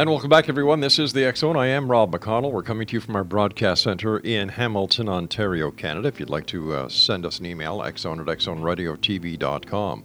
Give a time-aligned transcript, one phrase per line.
[0.00, 0.80] And welcome back, everyone.
[0.80, 1.58] This is the X Zone.
[1.58, 2.52] I am Rob McConnell.
[2.52, 6.08] We're coming to you from our broadcast center in Hamilton, Ontario, Canada.
[6.08, 10.04] If you'd like to uh, send us an email, exxon at xzoneradiotv.com.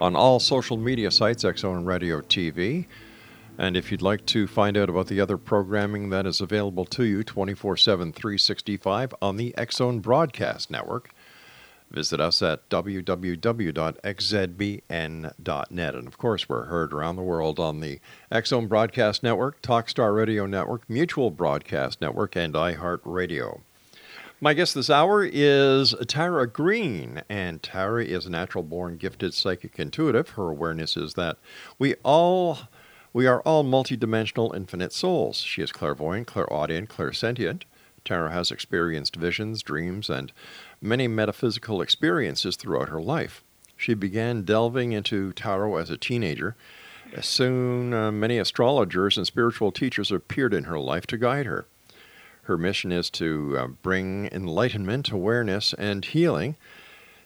[0.00, 2.86] On all social media sites, X Zone Radio TV.
[3.58, 7.02] And if you'd like to find out about the other programming that is available to
[7.02, 11.12] you 24 7, 365 on the X Zone Broadcast Network,
[11.92, 13.94] visit us at www.xzbn.net.
[15.94, 18.00] And of course, we're heard around the world on the
[18.44, 23.60] Zone Broadcast Network, Talkstar Radio Network, Mutual Broadcast Network, and iHeartRadio.
[24.40, 29.78] My guest this hour is Tara Greene, and Tara is a natural born gifted psychic
[29.78, 30.30] intuitive.
[30.30, 31.36] Her awareness is that
[31.78, 32.58] we all
[33.12, 35.36] we are all multidimensional infinite souls.
[35.36, 37.62] She is clairvoyant, clairaudient, clairsentient.
[38.04, 40.32] Tara has experienced visions, dreams, and
[40.82, 43.42] many metaphysical experiences throughout her life.
[43.76, 46.56] She began delving into tarot as a teenager.
[47.20, 51.66] Soon, uh, many astrologers and spiritual teachers appeared in her life to guide her.
[52.42, 56.56] Her mission is to uh, bring enlightenment, awareness, and healing.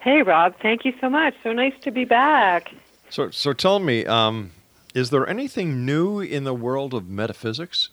[0.02, 0.56] Hey, Rob.
[0.60, 1.36] Thank you so much.
[1.44, 2.72] So nice to be back.
[3.10, 4.52] So, so tell me, um,
[4.96, 7.90] is there anything new in the world of metaphysics?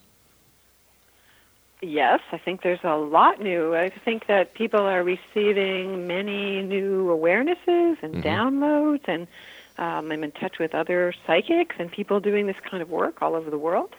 [1.83, 3.77] Yes, I think there's a lot new.
[3.77, 8.23] I think that people are receiving many new awarenesses and Mhm.
[8.23, 9.29] downloads, and
[9.77, 13.37] um, I'm in touch with other psychics and people doing this kind of work all
[13.37, 13.95] over the world.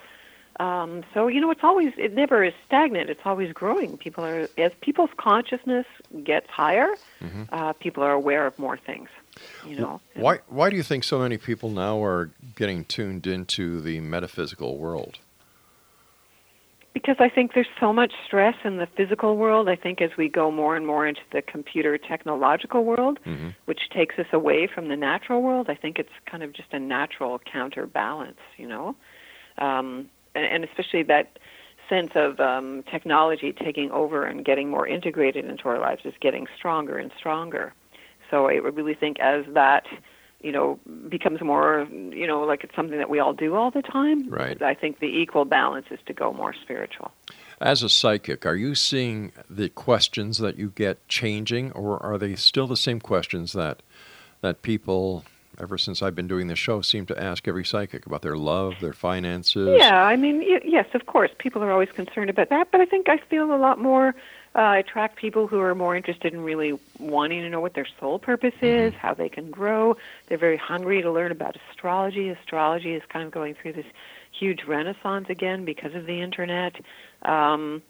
[0.59, 3.09] Um, so you know, it's always it never is stagnant.
[3.09, 3.97] It's always growing.
[3.97, 5.85] People are as people's consciousness
[6.23, 6.89] gets higher,
[7.51, 9.07] uh, people are aware of more things.
[9.65, 13.79] You know, Why, why do you think so many people now are getting tuned into
[13.79, 15.17] the metaphysical world?
[16.93, 19.69] Because I think there's so much stress in the physical world.
[19.69, 23.55] I think as we go more and more into the computer technological world, Mhm.
[23.65, 26.79] which takes us away from the natural world, I think it's kind of just a
[26.79, 28.95] natural counterbalance, you know?
[29.59, 31.37] Um, and, and especially that
[31.87, 36.47] sense of um, technology taking over and getting more integrated into our lives is getting
[36.57, 37.73] stronger and stronger.
[38.29, 39.85] So I really think as that,
[40.41, 40.79] you know,
[41.09, 44.29] becomes more, you know, like it's something that we all do all the time.
[44.29, 44.61] Right.
[44.61, 47.11] I think the equal balance is to go more spiritual.
[47.59, 52.35] As a psychic, are you seeing the questions that you get changing, or are they
[52.35, 53.81] still the same questions that
[54.41, 55.25] that people,
[55.59, 58.75] ever since I've been doing this show, seem to ask every psychic about their love,
[58.81, 59.77] their finances?
[59.77, 62.85] Yeah, I mean, y- yes, of course, people are always concerned about that, but I
[62.85, 64.15] think I feel a lot more.
[64.55, 67.87] Uh, I attract people who are more interested in really wanting to know what their
[67.99, 69.95] soul purpose is, how they can grow.
[70.27, 72.29] They're very hungry to learn about astrology.
[72.29, 73.85] Astrology is kind of going through this
[74.31, 76.75] huge renaissance again because of the internet.
[77.23, 77.83] Um,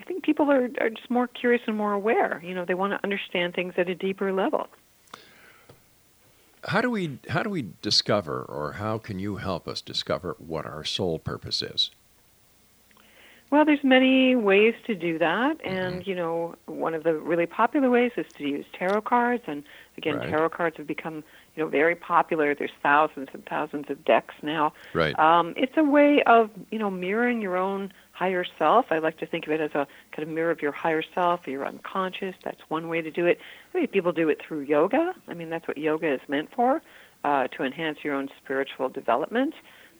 [0.00, 2.42] I think people are, are just more curious and more aware.
[2.44, 4.66] You know, they want to understand things at a deeper level.
[6.64, 10.66] How do we how do we discover, or how can you help us discover what
[10.66, 11.90] our soul purpose is?
[13.50, 17.90] Well, there's many ways to do that, and you know, one of the really popular
[17.90, 19.42] ways is to use tarot cards.
[19.48, 19.64] And
[19.98, 20.28] again, Right.
[20.28, 21.24] tarot cards have become
[21.56, 22.54] you know very popular.
[22.54, 24.72] There's thousands and thousands of decks now.
[24.92, 25.18] Right.
[25.18, 28.84] Um, it's a way of you know mirroring your own higher self.
[28.90, 31.48] I like to think of it as a kind of mirror of your higher self,
[31.48, 32.34] your unconscious.
[32.44, 33.40] That's one way to do it.
[33.72, 35.14] I mean, people do it through yoga.
[35.26, 36.82] I mean, that's what yoga is meant for,
[37.24, 39.54] uh, to enhance your own spiritual development.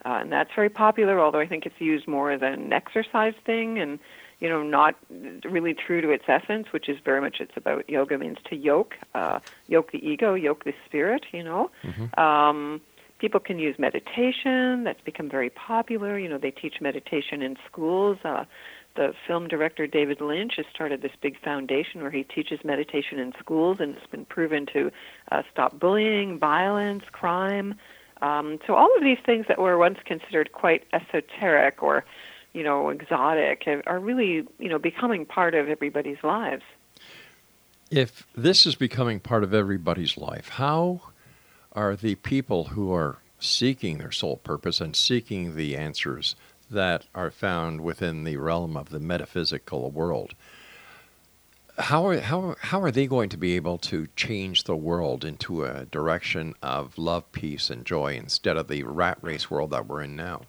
[0.05, 3.78] Uh, and that's very popular, although I think it's used more as an exercise thing
[3.78, 3.99] and,
[4.38, 4.96] you know, not
[5.44, 8.96] really true to its essence, which is very much it's about yoga means to yoke,
[9.14, 11.70] uh, yoke the ego, yoke the spirit, you know.
[12.22, 12.82] Um,
[13.20, 14.84] people can use meditation.
[14.84, 16.19] That's become very popular.
[16.19, 18.19] You know, they teach meditation in schools.
[18.25, 18.44] Uh,
[18.96, 23.32] the film director David Lynch has started this big foundation where he teaches meditation in
[23.38, 24.90] schools, and it's been proven to
[25.31, 27.75] uh, stop bullying, violence, crime.
[28.20, 32.05] Um, so all of these things that were once considered quite esoteric or,
[32.52, 36.64] you know, exotic are really, you know, becoming part of everybody's lives.
[37.90, 41.00] If this is becoming part of everybody's life, how
[41.72, 46.37] are the people who are seeking their soul purpose and seeking the answers
[46.70, 50.34] that are found within the realm of the metaphysical world?
[51.78, 55.64] How are, how, how are they going to be able to change the world into
[55.64, 60.02] a direction of love, peace, and joy instead of the rat race world that we're
[60.02, 60.43] in now?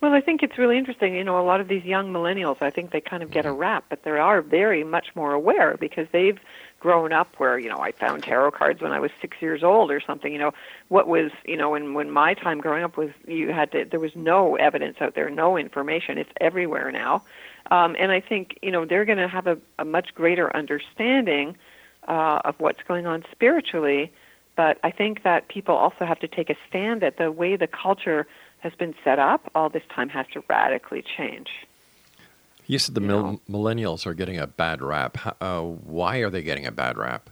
[0.00, 1.14] Well, I think it's really interesting.
[1.14, 3.50] You know, a lot of these young millennials, I think they kind of get a
[3.50, 3.58] mm-hmm.
[3.58, 6.38] rap, but they are very much more aware because they've
[6.86, 9.90] grown up where, you know, I found tarot cards when I was six years old
[9.90, 10.32] or something.
[10.32, 10.52] You know,
[10.86, 13.98] what was, you know, when when my time growing up was, you had to, there
[13.98, 16.16] was no evidence out there, no information.
[16.16, 17.14] It's everywhere now,
[17.72, 21.56] um, and I think, you know, they're going to have a, a much greater understanding
[22.06, 24.12] uh, of what's going on spiritually.
[24.54, 27.66] But I think that people also have to take a stand that the way the
[27.66, 28.28] culture
[28.60, 31.50] has been set up all this time has to radically change.
[32.66, 35.36] You said the You mil- millennials are getting a bad rap.
[35.40, 37.30] Uh, why are they getting a bad rap?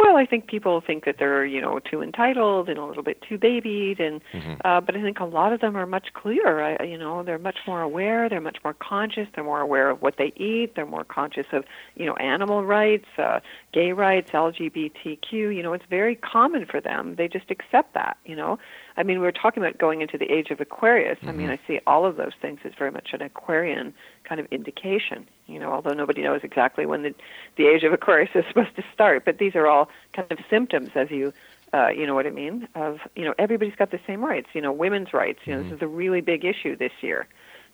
[0.00, 3.20] Well, I think people think that they're, you know, too entitled and a little bit
[3.20, 4.22] too babied, and
[4.64, 6.62] uh, but I think a lot of them are much clearer.
[6.62, 8.26] I, you know, they're much more aware.
[8.26, 9.28] They're much more conscious.
[9.34, 10.74] They're more aware of what they eat.
[10.74, 11.64] They're more conscious of,
[11.96, 13.40] you know, animal rights, uh,
[13.74, 15.32] gay rights, LGBTQ.
[15.32, 17.16] You know, it's very common for them.
[17.16, 18.16] They just accept that.
[18.24, 18.58] You know,
[18.96, 21.18] I mean, we were talking about going into the age of Aquarius.
[21.24, 23.92] I mean, I see all of those things as very much an Aquarian
[24.24, 25.28] kind of indication.
[25.50, 27.14] You know, although nobody knows exactly when the
[27.56, 30.90] the age of Aquarius is supposed to start, but these are all kind of symptoms,
[30.94, 31.32] as you
[31.72, 32.68] uh, you know what I mean.
[32.74, 34.48] Of you know, everybody's got the same rights.
[34.52, 35.40] You know, women's rights.
[35.44, 37.26] You know, this is a really big issue this year.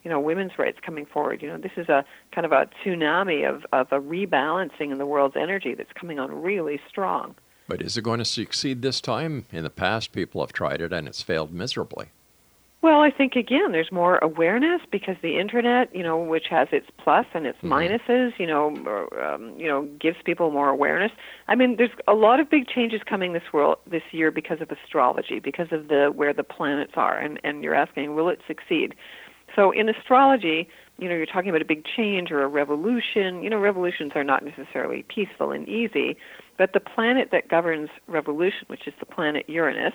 [0.04, 1.42] You know, women's rights coming forward.
[1.42, 5.06] You know, this is a kind of a tsunami of of a rebalancing in the
[5.06, 7.34] world's energy that's coming on really strong.
[7.68, 9.46] But is it going to succeed this time?
[9.50, 12.10] In the past, people have tried it and it's failed miserably.
[12.86, 16.86] Well, I think again, there's more awareness because the internet, you know, which has its
[17.02, 21.10] plus and its minuses, you know, or, um, you know, gives people more awareness.
[21.48, 24.70] I mean, there's a lot of big changes coming this world this year because of
[24.70, 28.94] astrology, because of the where the planets are, and and you're asking, will it succeed?
[29.56, 30.68] So in astrology,
[31.00, 33.42] you know, you're talking about a big change or a revolution.
[33.42, 36.16] You know, revolutions are not necessarily peaceful and easy,
[36.56, 39.94] but the planet that governs revolution, which is the planet Uranus,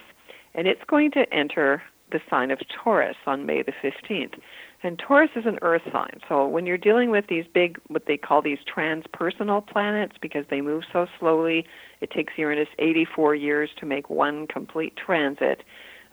[0.54, 4.34] and it's going to enter the sign of Taurus on May the 15th.
[4.84, 6.20] And Taurus is an earth sign.
[6.28, 10.62] So when you're dealing with these big, what they call these transpersonal planets, because they
[10.62, 11.66] move so slowly,
[12.02, 15.64] it takes Uranus 84 years to make one complete transit.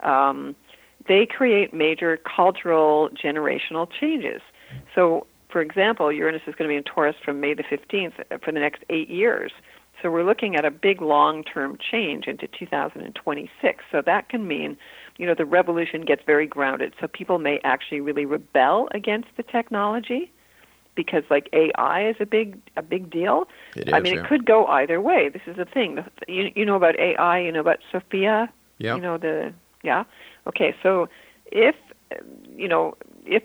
[0.03, 0.55] Um,
[1.07, 4.43] they create major cultural generational changes.
[4.95, 8.13] So, for example, Uranus is going to be in Taurus from May the 15th
[8.45, 9.53] for the next eight years.
[10.03, 13.85] So we're looking at a big long-term change into 2026.
[13.91, 14.77] So that can mean,
[15.19, 16.95] you know, the revolution gets very grounded.
[17.01, 20.31] So people may actually really rebel against the technology
[20.95, 23.47] because like AI is a big a big deal.
[23.77, 24.21] It I is, mean, yeah.
[24.21, 25.29] it could go either way.
[25.29, 25.97] This is the thing.
[25.97, 28.49] The- You you know about AI, you know about Sophia,
[28.79, 28.95] Yeah.
[28.97, 30.05] you know the yeah.
[30.47, 31.09] Okay, so
[31.53, 31.77] if
[32.57, 32.97] you know
[33.27, 33.43] if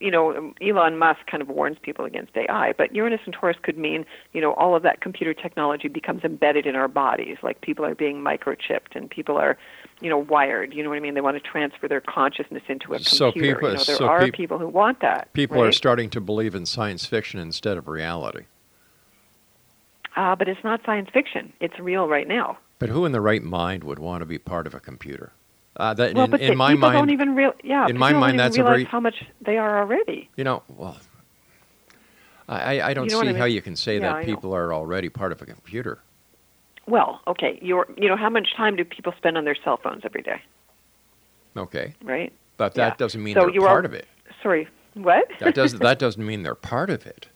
[0.00, 3.76] you know Elon Musk kind of warns people against AI, but Uranus and Taurus could
[3.76, 7.84] mean you know all of that computer technology becomes embedded in our bodies, like people
[7.84, 9.58] are being microchipped and people are
[10.00, 10.72] you know wired.
[10.72, 11.14] You know what I mean?
[11.14, 13.04] They want to transfer their consciousness into a computer.
[13.04, 15.32] So people- you know, there so are peop- people who want that.
[15.32, 18.44] People are starting to believe in science fiction instead of reality.
[20.16, 21.52] Uh, but it's not science fiction.
[21.60, 22.58] It's real right now.
[22.78, 25.32] But who in the right mind would want to be part of a computer?
[25.76, 27.52] Uh, that, Well, in, but in the, my people mind, don't even real.
[27.64, 30.30] Yeah, in my mind, even that's a realize very- how much they are already.
[30.36, 30.96] you know, well,
[32.48, 34.26] I, I- don't You know see I how you can say Yeah, that I know.
[34.36, 35.98] people are already part of a computer.
[36.86, 37.86] Well, okay, you're.
[37.96, 40.42] You know, how much time do people spend on their cell phones every day?
[41.56, 42.32] Okay, Right.
[42.58, 42.96] but that Yeah.
[42.98, 44.06] doesn't mean So they're part are- of it.
[44.42, 44.68] Sorry.
[44.92, 45.28] What?
[45.40, 47.28] That doesn't that doesn't mean they're part of it.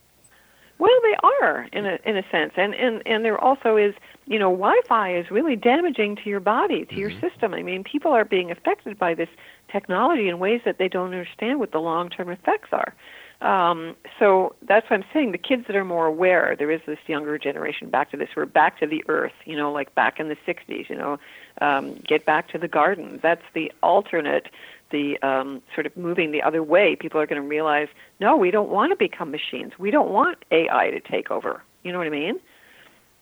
[0.79, 3.95] Well, they are in a in a sense, and and and there also is
[4.29, 7.55] you know Wi-Fi is really damaging to your body, to your system.
[7.55, 9.29] I mean, people are being affected by this
[9.71, 12.95] technology in ways that they don't understand what the long-term effects are.
[13.41, 15.33] Um, so that's what I'm saying.
[15.33, 18.29] The kids that are more aware, there is this younger generation back to this.
[18.37, 21.19] We're back to the earth, you know, like back in the 60s, you know,
[21.61, 23.21] um, get back to the garden.
[23.23, 24.49] That's the alternate,
[24.91, 26.97] the um, sort of moving the other way.
[26.97, 29.73] People are going to realize, no, we don't want to become machines.
[29.79, 31.63] We don't want AI to take over.
[31.85, 32.41] You know what I mean?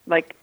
[0.07, 0.35] Like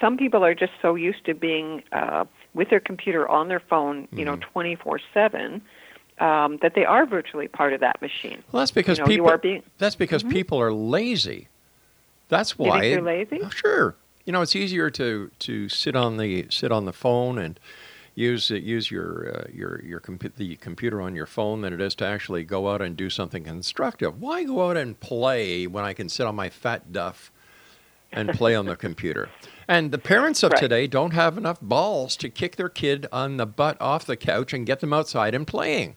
[0.00, 2.24] some people are just so used to being uh,
[2.54, 5.60] with their computer on their phone, you know, 24 7
[6.20, 8.42] um, that they are virtually part of that machine.
[8.52, 9.68] Well, that's because You know, you people are being- Mm-hmm.
[9.78, 11.48] that's because people are lazy.
[12.28, 13.40] That's You why think they're lazy?
[13.42, 13.94] Oh, sure.
[14.24, 17.60] You know, it's easier to to sit on the sit on the phone and
[18.14, 21.94] use use your uh, your your compu- the computer on your phone than it is
[21.96, 24.22] to actually go out and do something constructive.
[24.22, 27.30] Why go out and play when I can sit on my fat duff
[28.12, 29.28] and play on the computer?
[29.68, 30.60] And the parents of Right.
[30.60, 34.52] today don't have enough balls to kick their kid on the butt off the couch
[34.52, 35.96] and get them outside and playing.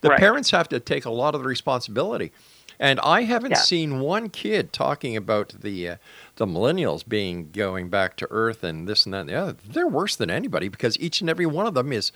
[0.00, 0.18] The Right.
[0.18, 2.32] parents have to take a lot of the responsibility.
[2.78, 3.56] And I haven't Yeah.
[3.58, 5.96] seen one kid talking about the uh,
[6.36, 9.56] the millennials being going back to Earth and this and that and the other.
[9.68, 12.10] They're worse than anybody because each and every one of them is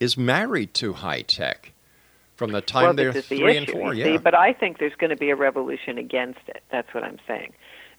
[0.00, 1.72] is married to high tech
[2.34, 3.94] from the time well, they're the three issue, and four.
[3.94, 4.16] Yeah, see.
[4.16, 6.62] But I think there's going to be a revolution against it.
[6.72, 7.52] That's what I'm saying.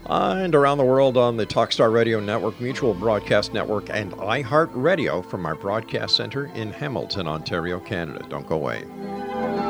[0.06, 5.24] uh, and around the world on the Talkstar Radio Network, Mutual Broadcast Network, and iHeartRadio
[5.24, 8.24] from our broadcast center in Hamilton, Ontario, Canada.
[8.28, 9.69] Don't go away.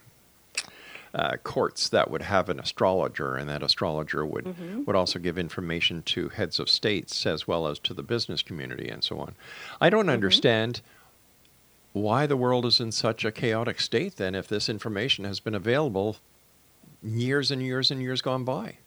[1.12, 4.85] uh, courts that would have an astrologer, and that astrologer would, Mm-hmm.
[4.87, 8.88] would also give information to heads of states as well as to the business community
[8.88, 9.35] and so on.
[9.80, 10.11] I don't Mm-hmm.
[10.11, 10.83] understand
[11.92, 15.57] why the world is in such a chaotic state then if this information has been
[15.57, 16.19] available
[17.02, 18.78] years and years and years gone by.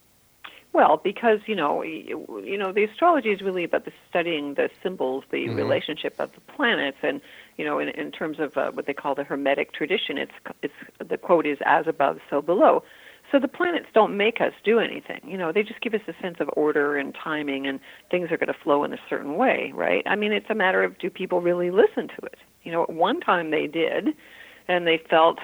[0.74, 5.24] Well, because you know, you know, the astrology is really about the studying the symbols,
[5.30, 5.56] the Mhm.
[5.56, 7.22] relationship of the planets, and
[7.58, 10.32] you know, in, in terms of uh, what they call the Hermetic tradition, it's
[10.64, 12.84] it's the quote is "as above, so below."
[13.32, 15.22] So the planets don't make us do anything.
[15.26, 17.80] You know, they just give us a sense of order and timing, and
[18.10, 20.04] things are going to flow in a certain way, right?
[20.08, 22.38] I mean, it's a matter of do people really listen to it?
[22.64, 24.10] You know, at one time they did,
[24.68, 25.40] and they felt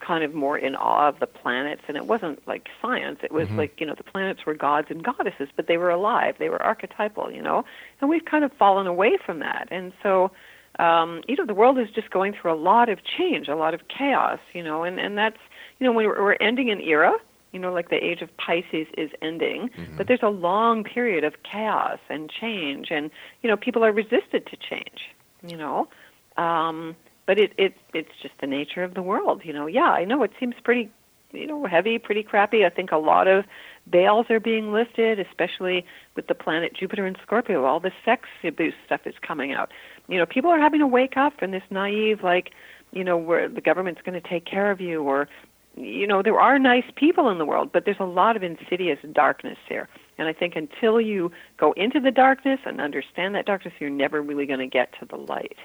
[0.00, 3.20] kind of more in awe of the planets and it wasn't like science.
[3.22, 6.36] It was like you know the planets were gods and goddesses but they were alive.
[6.38, 7.64] They were archetypal you know?
[8.00, 9.68] And we've kind of fallen away from that.
[9.70, 10.30] And so
[10.78, 13.74] um you know the world is just going through a lot of change a lot
[13.74, 14.82] of chaos you know?
[14.82, 15.38] And and that's
[15.78, 17.14] you know when we're, we're ending an era
[17.52, 21.34] you know like the age of pisces is ending but there's a long period of
[21.42, 23.10] chaos and change and
[23.42, 25.10] you know people are resisted to change
[25.46, 25.88] you know?
[26.36, 29.66] Um but it it it's just the nature of the world you know.
[29.66, 30.90] Yeah i know it seems pretty
[31.32, 32.64] you know heavy pretty crappy.
[32.64, 33.44] I think a lot of
[33.88, 35.84] bales are being lifted especially
[36.16, 37.64] with the planet jupiter and scorpio.
[37.64, 39.70] All the sex abuse stuff is coming out.
[40.08, 42.52] You know people are having to wake up from this naive like
[42.92, 45.28] you know where the government's going to take care of you or
[45.76, 48.98] you know there are nice people in the world but there's a lot of insidious
[49.12, 53.74] darkness here and i think until you go into the darkness and understand that darkness
[53.80, 55.56] you're never really going to get to the light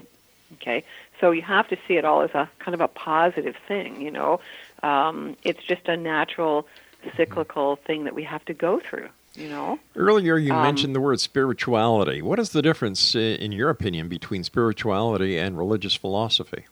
[0.55, 0.83] okay?
[1.19, 4.11] So you have to see it all as a kind of a positive thing you
[4.11, 4.39] know?
[4.83, 6.67] Um, it's just a natural
[7.15, 9.79] cyclical thing that we have to go through you know?
[9.95, 12.21] Earlier, you Um, mentioned the word spirituality.
[12.21, 16.65] What is the difference, in your opinion, between spirituality and religious philosophy?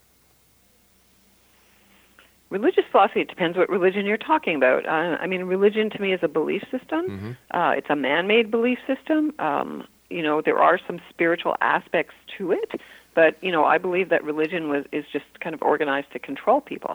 [2.50, 4.86] religious philosophy it depends what religion you're talking about.
[4.86, 7.36] Uh, i mean religion to me is a belief system.
[7.52, 9.34] Uh, it's a man-made belief system.
[9.38, 12.80] Um, you know there are some spiritual aspects to it
[13.18, 16.62] but you know i believe that religion was is just kind of organized to control
[16.62, 16.94] people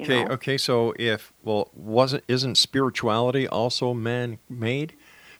[0.00, 0.30] Okay, know?
[0.36, 0.56] okay.
[0.56, 4.94] So, if well, wasn't isn't spirituality also man-made?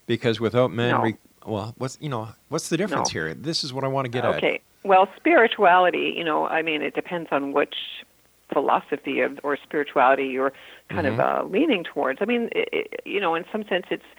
[0.07, 1.03] Because without man, No.
[1.03, 3.21] re- well, what's you know what's the difference No.
[3.21, 3.33] here?
[3.33, 4.35] This is what I want to get at.
[4.37, 4.61] Okay.
[4.83, 7.77] Well, spirituality, you know, I mean, it depends on which
[8.53, 10.53] philosophy of, or spirituality you're
[10.89, 12.19] kind of uh, leaning towards.
[12.21, 14.11] I mean, i i you know, in some sense, it's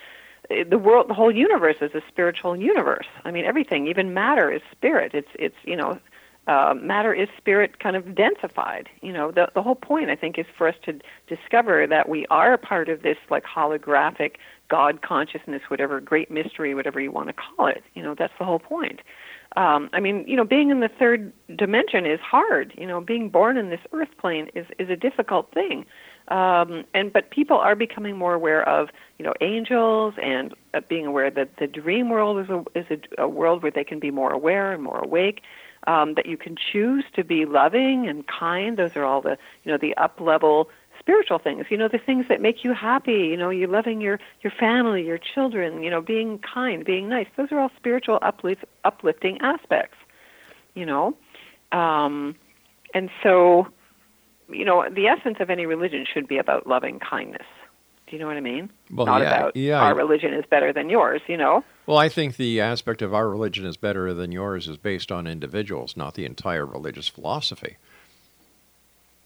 [0.69, 3.07] the world, the whole universe is a spiritual universe.
[3.25, 5.13] I mean, everything, even matter, is spirit.
[5.13, 5.99] It's, it's, you know,
[6.47, 8.87] uh, matter is spirit kind of densified.
[9.01, 12.25] You know, the the whole point, I think, is for us to discover that we
[12.27, 14.37] are part of this like holographic
[14.67, 17.83] God consciousness, whatever great mystery, whatever you want to call it.
[17.93, 19.01] You know, that's the whole point.
[19.55, 22.73] Um, I mean, you know, being in the third dimension is hard.
[22.77, 25.85] You know, being born in this earth plane is is a difficult thing.
[26.27, 31.05] Um, and but people are becoming more aware of you know angels and uh, being
[31.05, 34.11] aware that the dream world is a is a, a world where they can be
[34.11, 35.41] more aware and more awake.
[35.87, 38.77] Um, that you can choose to be loving and kind.
[38.77, 40.69] Those are all the you know the up level
[41.01, 41.65] spiritual things.
[41.69, 43.27] You know the things that make you happy.
[43.31, 45.83] You know you loving your your family, your children.
[45.83, 47.27] You know being kind, being nice.
[47.35, 49.97] Those are all spiritual uplift, uplifting aspects.
[50.75, 51.17] You know,
[51.71, 52.35] um,
[52.93, 53.67] and so
[54.53, 57.45] you know the essence of any religion should be about loving kindness.
[58.07, 58.69] Do you know what I mean?
[58.91, 59.79] Well, Not yeah, about yeah.
[59.79, 61.21] our religion is better than yours.
[61.27, 61.63] You know.
[61.85, 65.27] Well, I think the aspect of our religion is better than yours is based on
[65.27, 67.77] individuals, not the entire religious philosophy.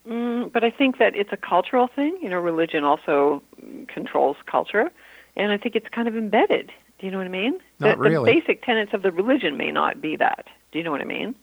[0.08, 2.18] Mm, but I think that it's a cultural thing.
[2.22, 3.42] You know, religion also
[3.88, 4.92] controls culture,
[5.36, 6.72] and I think it's kind of embedded.
[7.00, 7.60] Do you know what I mean?
[7.80, 8.32] Not the, really.
[8.34, 10.46] the basic tenets of the religion may not be that.
[10.72, 11.36] Do you know what I mean?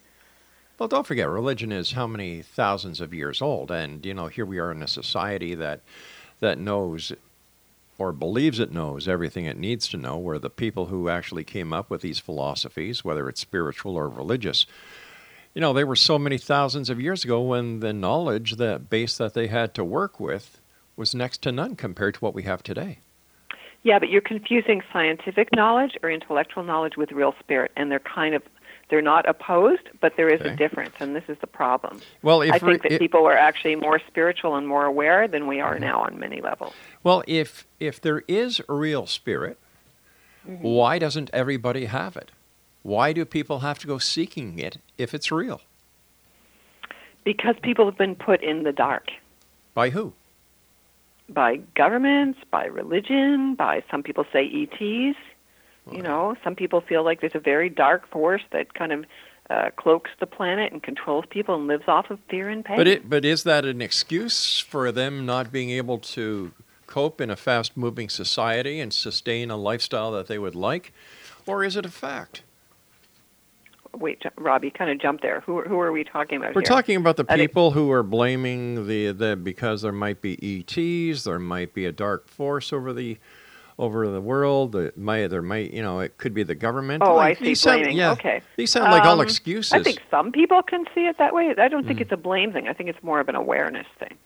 [0.78, 4.46] Well, don't forget, religion is how many thousands of years old, and you know, here
[4.46, 5.80] we are in a society that
[6.40, 7.12] that knows
[7.98, 10.16] or believes it knows everything it needs to know.
[10.16, 14.66] Where the people who actually came up with these philosophies, whether it's spiritual or religious,
[15.54, 19.16] you know, they were so many thousands of years ago when the knowledge, the base
[19.18, 20.60] that they had to work with,
[20.96, 22.98] was next to none compared to what we have today.
[23.82, 28.34] Yeah, but you're confusing scientific knowledge or intellectual knowledge with real spirit, and they're kind
[28.34, 28.42] of
[28.92, 30.50] they're not opposed, but there is Okay.
[30.50, 32.02] a difference, and this is the problem.
[32.20, 35.46] Well, if I think that it- people are actually more spiritual and more aware than
[35.46, 35.84] we are mm-hmm.
[35.84, 36.74] now on many levels.
[37.02, 39.58] Well, if if there is a real spirit,
[40.46, 40.62] mm-hmm.
[40.62, 42.32] why doesn't everybody have it?
[42.82, 45.62] Why do people have to go seeking it if it's real?
[47.24, 49.06] Because people have been put in the dark
[49.72, 50.12] By who?
[51.30, 55.16] by governments, by religion, by some people say ETs.
[55.90, 59.04] You know, some people feel like there's a very dark force that kind of
[59.50, 62.76] uh, cloaks the planet and controls people and lives off of fear and pain.
[62.76, 66.52] But it but is that an excuse for them not being able to
[66.86, 70.92] cope in a fast-moving society and sustain a lifestyle that they would like,
[71.46, 72.42] or is it a fact?
[73.94, 75.40] Wait, Robbie, kind of jumped there.
[75.40, 76.68] Who who are we talking about We're here?
[76.68, 81.38] talking about the people who are blaming the, the because there might be ETs, there
[81.38, 83.18] might be a dark force over the
[83.82, 84.72] over the world.
[84.72, 87.02] There might there might you know it could be the government.
[87.04, 87.54] Oh, Like, I see.
[87.54, 87.96] Sound, Blaming.
[87.96, 88.40] yeah, Okay.
[88.56, 89.72] these sound like all Um, excuses.
[89.72, 91.52] I think some people can see it that way.
[91.58, 91.88] I don't Mm.
[91.88, 92.68] think it's a blame thing.
[92.68, 94.16] I think it's more of an awareness thing.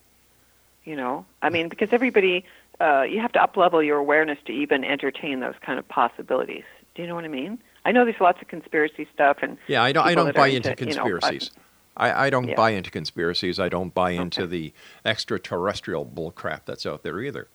[0.85, 2.45] You know, I mean, because everybody,
[2.81, 6.63] uh, you have to up level your awareness to even entertain those kind of possibilities.
[6.95, 7.59] Do you know what I mean?
[7.85, 10.71] I know there's lots of conspiracy stuff, and yeah, I don't I don't buy into
[10.71, 11.51] into, you know, conspiracies.
[11.97, 12.55] I, I don't Yeah.
[12.57, 13.59] buy into conspiracies.
[13.59, 14.51] I don't buy into Okay.
[14.51, 14.73] the
[15.05, 17.49] extraterrestrial bull crap that's out there either.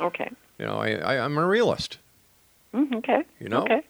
[0.00, 1.98] okay, You know, I, I I'm a realist.
[2.74, 3.62] mm, okay, You know?
[3.62, 3.82] okay,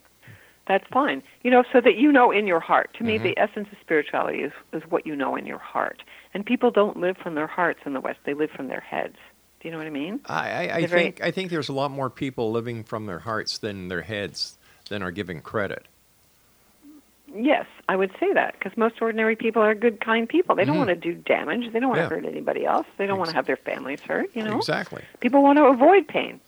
[0.66, 1.22] that's fine.
[1.42, 2.92] You know, so that you know in your heart.
[2.94, 3.06] To Mm-hmm.
[3.06, 6.02] me, the essence of spirituality is is what you know in your heart.
[6.34, 9.16] And people don't live from their hearts in the West; they live from their heads.
[9.60, 10.20] Do you know what I mean?
[10.26, 13.20] I, I, I very- think I think there's a lot more people living from their
[13.20, 15.86] hearts than their heads than are given credit.
[17.34, 20.54] Yes, I would say that because most ordinary people are good, kind people.
[20.54, 20.86] They don't Mhm.
[20.86, 21.72] want to do damage.
[21.72, 22.08] They don't want Yeah.
[22.08, 22.86] to hurt anybody else.
[22.98, 24.30] They don't want to have their families hurt.
[24.34, 25.02] You know, Exactly.
[25.20, 26.40] people want to avoid pain.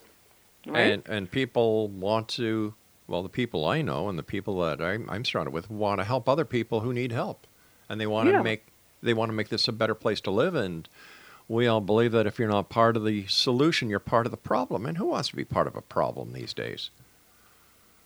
[0.68, 0.92] Right?
[0.92, 2.74] And and people want to
[3.06, 6.04] well the people I know and the people that I'm, I'm surrounded with want to
[6.04, 7.46] help other people who need help,
[7.88, 8.38] and they want Yeah.
[8.38, 8.66] to make
[9.02, 10.54] they want to make this a better place to live.
[10.54, 10.88] And
[11.48, 14.36] we all believe that if you're not part of the solution, you're part of the
[14.36, 14.84] problem.
[14.86, 16.90] And who wants to be part of a problem these days?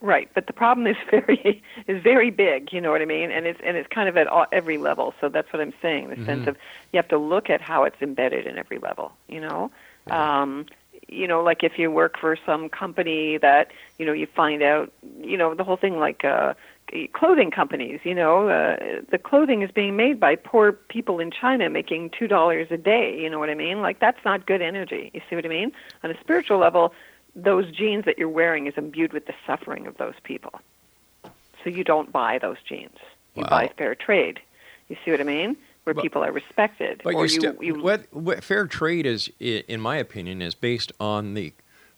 [0.01, 2.73] Right, but the problem is very is very big.
[2.73, 3.31] You know what I mean?
[3.31, 5.15] And it's and it's kind of at all, every level.
[5.21, 6.11] So that's what I'm saying.
[6.11, 6.49] The sense Mhm.
[6.49, 6.57] of
[6.93, 9.13] you have to look at how it's embedded in every level.
[9.29, 9.71] You know,
[10.11, 10.67] um,
[11.13, 14.93] you know, like if you work for some company that you know you find out,
[15.21, 16.25] you know, the whole thing like.
[16.25, 16.55] uh
[17.15, 18.77] clothing companies you know uh,
[19.11, 23.19] the clothing is being made by poor people in china making two dollars a day
[23.19, 25.73] you know what i mean like that's not good energy you see what i mean
[26.05, 26.93] on a spiritual level
[27.35, 30.61] those jeans that you're wearing is imbued with the suffering of those people.
[31.65, 32.99] So you don't buy those jeans.
[33.35, 34.41] You buy fair trade.
[34.89, 35.57] You see what I mean?
[35.85, 37.01] Where But- people are respected.
[37.03, 40.93] But or you still, you, what, what fair trade is, in my opinion, is based
[41.01, 41.53] on the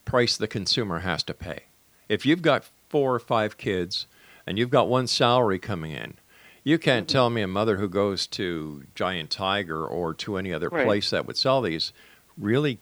[0.04, 1.64] price the consumer has to pay.
[2.08, 4.06] If you've got four or five kids
[4.46, 6.14] and you've got one salary coming in,
[6.62, 7.12] you can't Mm-hmm.
[7.12, 10.86] tell me a mother who goes to Giant Tiger or to any other Right.
[10.86, 11.92] place that would sell these
[12.38, 12.78] really,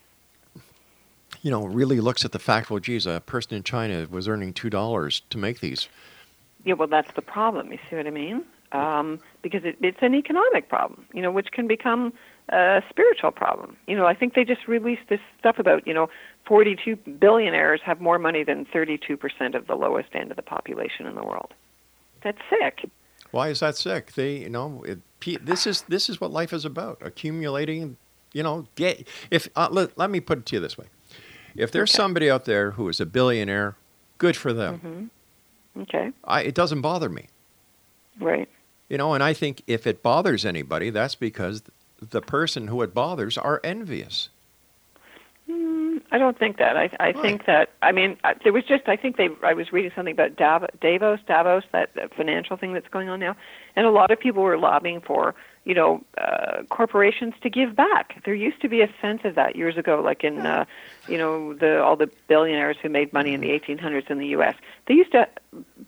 [1.43, 4.53] you know, really looks at the fact, well, geez, a person in China was earning
[4.53, 5.89] two dollars to make these.
[6.65, 7.73] Yeah, well, that's the problem.
[7.73, 8.45] You see what I mean?
[8.73, 12.13] Um, because it, it's an economic problem, you know, which can become
[12.49, 13.77] a spiritual problem.
[13.87, 16.09] You know, I think they just released this stuff about, you know,
[16.47, 21.15] 42 billionaires have more money than 32% of the lowest end of the population in
[21.15, 21.53] the world.
[22.25, 22.89] That's sick.
[23.31, 24.13] Why is that sick?
[24.13, 25.01] They, you know, it,
[25.45, 27.97] this is this is what life is about: accumulating.
[28.33, 30.87] You know, get if uh, let, let me put it to you this way:
[31.57, 31.97] if there's Okay.
[31.97, 33.77] somebody out there who is a billionaire,
[34.19, 35.11] good for them.
[35.75, 35.81] Mm-hmm.
[35.83, 37.29] Okay, I, it doesn't bother me.
[38.21, 38.49] right.
[38.93, 41.63] You know, and I think if it bothers anybody, that's because
[41.99, 44.29] the person who it bothers are envious.
[45.49, 46.77] Mm, I don't think that.
[46.77, 47.23] I, I Why?
[47.23, 47.71] think that.
[47.81, 48.87] I mean, uh, there was just.
[48.89, 49.31] I think they.
[49.43, 53.19] I was reading something about Dav- Davos, Davos, that, that financial thing that's going on
[53.19, 53.35] now,
[53.77, 58.21] and a lot of people were lobbying for you know, uh, corporations to give back.
[58.25, 60.65] There used to be a sense of that years ago, like in, uh,
[61.09, 64.57] you know, the all the billionaires who made money in the 1800s in the U.S.
[64.87, 65.29] They used to,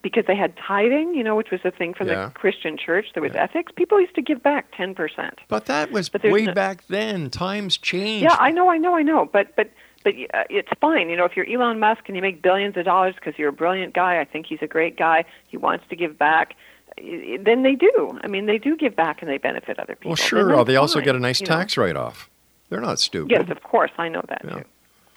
[0.00, 2.26] because they had tithing, you know, which was a thing from Yeah.
[2.26, 3.06] the Christian church.
[3.14, 3.72] There was ethics.
[3.74, 5.40] People used to give back 10 percent.
[5.48, 7.28] But that was But way no- back then.
[7.30, 8.22] Times changed.
[8.22, 9.28] Yeah, I know, I know, I know.
[9.32, 9.70] But but
[10.04, 11.08] but uh, it's fine.
[11.10, 13.52] You know, if you're Elon Musk and you make billions of dollars because you're a
[13.52, 15.24] brilliant guy, I think he's a great guy.
[15.48, 16.54] He wants to give back.
[16.96, 18.18] Then they do.
[18.22, 20.11] I mean, they do give back and they benefit other people.
[20.11, 20.54] well, sure.
[20.57, 21.54] that's They also fine, get a nice you know.
[21.57, 22.30] tax write-off.
[22.70, 23.30] They're not stupid.
[23.30, 23.90] Yes, of course.
[23.98, 24.50] I know that Yeah.
[24.61, 24.64] too.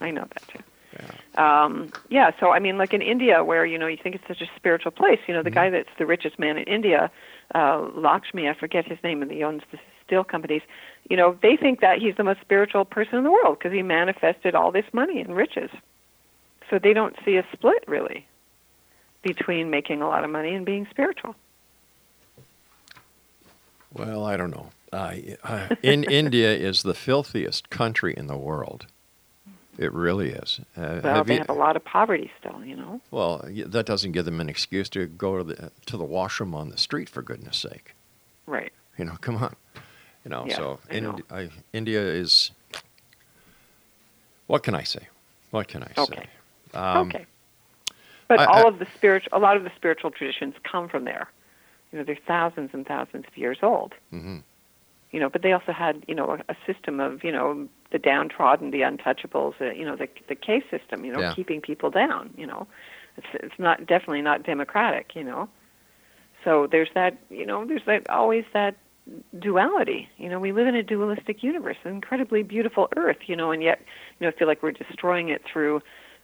[0.02, 0.60] I know that too.
[0.94, 1.64] Yeah.
[1.64, 2.32] Um, yeah.
[2.40, 4.92] So I mean, like in India, where you know you think it's such a spiritual
[4.92, 5.20] place.
[5.28, 5.46] You know, Mm-hmm.
[5.46, 7.12] the guy that's the richest man in India,
[7.56, 10.62] uh, Lakshmi, I forget his name, and he owns the steel companies.
[11.10, 13.82] You know, they think that he's the most spiritual person in the world because he
[13.84, 15.70] manifested all this money and riches.
[16.70, 18.26] So they don't see a split really
[19.24, 21.36] between making a lot of money and being spiritual.
[23.94, 24.70] Well, I don't know.
[24.94, 28.86] Uh, uh, in India is the filthiest country in the world.
[29.78, 30.60] It really is.
[30.76, 32.64] Uh, Well, have they you- have a lot of poverty still.
[32.66, 33.02] You know.
[33.12, 36.70] well, that doesn't give them an excuse to go to the to the washroom on
[36.70, 37.94] the street for goodness sake.
[38.48, 38.74] Right.
[38.98, 39.56] You know, come on.
[40.26, 41.20] You know, Yeah, so I know.
[41.30, 42.52] I, India is.
[44.48, 45.08] What can I say?
[45.52, 46.28] What can I Okay.
[46.74, 46.78] say?
[46.80, 47.26] Um, okay.
[48.28, 51.30] But I- all of the spiritual, a lot of the spiritual traditions come from there.
[51.92, 53.94] You know, they're thousands and thousands of years old.
[54.14, 54.44] Mhm.
[55.12, 57.98] You know, but they also had, you know, a, a system of, you know, the
[58.00, 61.06] downtrodden, the untouchables, uh, you know, the the K system.
[61.06, 61.34] You know, Yeah.
[61.34, 62.34] keeping people down.
[62.38, 62.68] You know,
[63.16, 65.16] it's it's not definitely not democratic.
[65.16, 65.50] You know,
[66.44, 67.18] so there's that.
[67.30, 68.76] You know, there's that always that
[69.40, 70.10] duality.
[70.18, 73.30] You know, we live in a dualistic universe, an incredibly beautiful Earth.
[73.30, 73.80] You know, and yet,
[74.20, 75.82] you know, I feel like we're destroying it through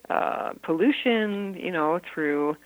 [0.09, 1.55] uh, pollution.
[1.57, 2.57] You know, through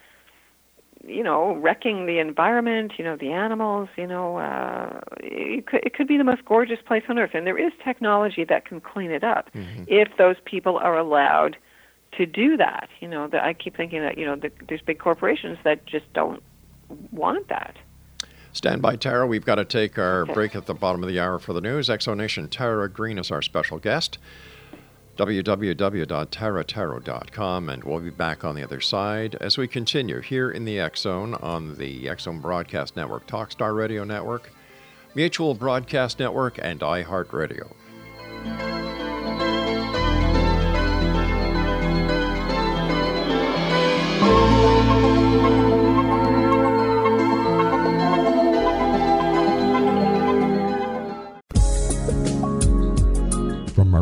[1.06, 2.92] you know wrecking the environment.
[2.98, 3.88] You know, the animals.
[3.96, 7.46] You know, uh, it could it could be the most gorgeous place on Earth, and
[7.46, 9.50] there is technology that can clean it up
[9.86, 11.56] if those people are allowed
[12.16, 12.88] to do that.
[13.00, 16.12] You know, that I keep thinking that you know that there's big corporations that just
[16.14, 16.42] don't
[17.12, 17.76] want that.
[18.52, 19.26] Stand by, Tara.
[19.26, 20.32] We've got to take our Okay.
[20.32, 21.88] break at the bottom of the hour for the news.
[21.88, 24.18] X Nation Tara Greene is our special guest.
[25.18, 30.78] www.taratarot.com, and we'll be back on the other side as we continue here in the
[30.96, 34.52] Zone on the Zone Broadcast Network, Talkstar Radio Network,
[35.14, 37.72] Mutual Broadcast Network, and iHeartRadio.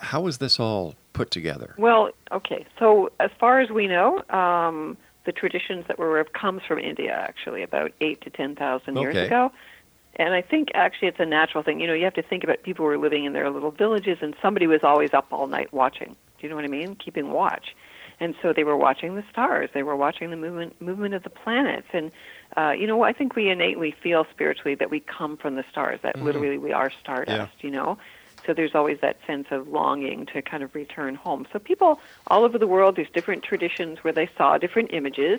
[0.00, 1.74] How was this all put together?
[1.78, 2.66] Well, okay.
[2.78, 7.12] So as far as we know, um, the traditions that were comes from India.
[7.12, 9.28] Actually, about eight to ten thousand years Okay.
[9.28, 9.50] ago.
[10.18, 11.80] And I think actually it's a natural thing.
[11.80, 14.18] You know, you have to think about people who were living in their little villages,
[14.20, 16.16] and somebody was always up all night watching.
[16.38, 16.96] Do you know what I mean?
[16.96, 17.74] Keeping watch.
[18.20, 19.70] And so they were watching the stars.
[19.72, 21.86] They were watching the movement movement of the planets.
[21.92, 22.10] And
[22.56, 26.00] uh, you know, I think we innately feel spiritually that we come from the stars.
[26.02, 26.24] That Mhm.
[26.24, 27.62] literally we are stardust.
[27.62, 27.96] You know.
[28.46, 31.46] So there's always that sense of longing to kind of return home.
[31.52, 35.38] So people all over the world, there's different traditions where they saw different images,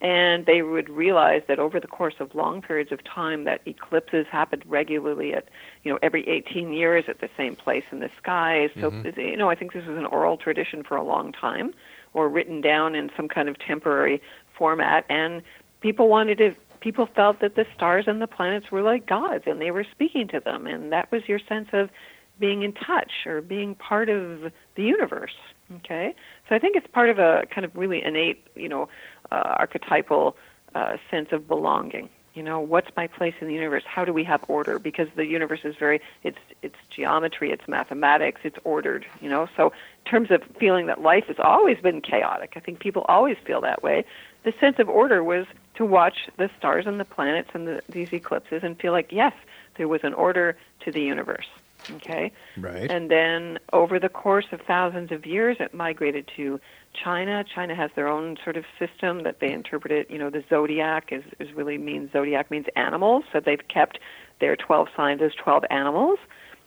[0.00, 4.26] and they would realize that over the course of long periods of time, that eclipses
[4.30, 5.48] happened regularly at
[5.82, 8.70] you know every 18 years at the same place in the skies.
[8.80, 9.16] So Mhm.
[9.16, 11.74] you know, I think this was an oral tradition for a long time,
[12.14, 15.42] or written down in some kind of temporary format, and
[15.80, 16.54] people wanted to.
[16.80, 20.28] People felt that the stars and the planets were like gods, and they were speaking
[20.28, 21.90] to them, and that was your sense of
[22.38, 25.34] being in touch or being part of the universe.
[25.76, 26.14] Okay,
[26.48, 28.88] so I think it's part of a kind of really innate, you know,
[29.30, 30.34] uh, archetypal
[30.74, 32.08] uh, sense of belonging.
[32.32, 33.82] You know, what's my place in the universe?
[33.84, 34.78] How do we have order?
[34.78, 39.04] Because the universe is very it's it's geometry, it's mathematics, it's ordered.
[39.20, 39.72] You know, so
[40.04, 43.60] in terms of feeling that life has always been chaotic, I think people always feel
[43.62, 44.04] that way.
[44.44, 48.12] The sense of order was to watch the stars and the planets and the, these
[48.12, 49.34] eclipses and feel like yes,
[49.76, 51.48] there was an order to the universe.
[51.96, 52.32] Okay.
[52.56, 52.90] Right.
[52.90, 56.60] And then over the course of thousands of years, it migrated to
[56.92, 57.44] China.
[57.44, 60.10] China has their own sort of system that they interpret it.
[60.10, 63.98] You know, the zodiac is, is really means zodiac means animals, so they've kept
[64.40, 66.18] their 12 signs as 12 animals.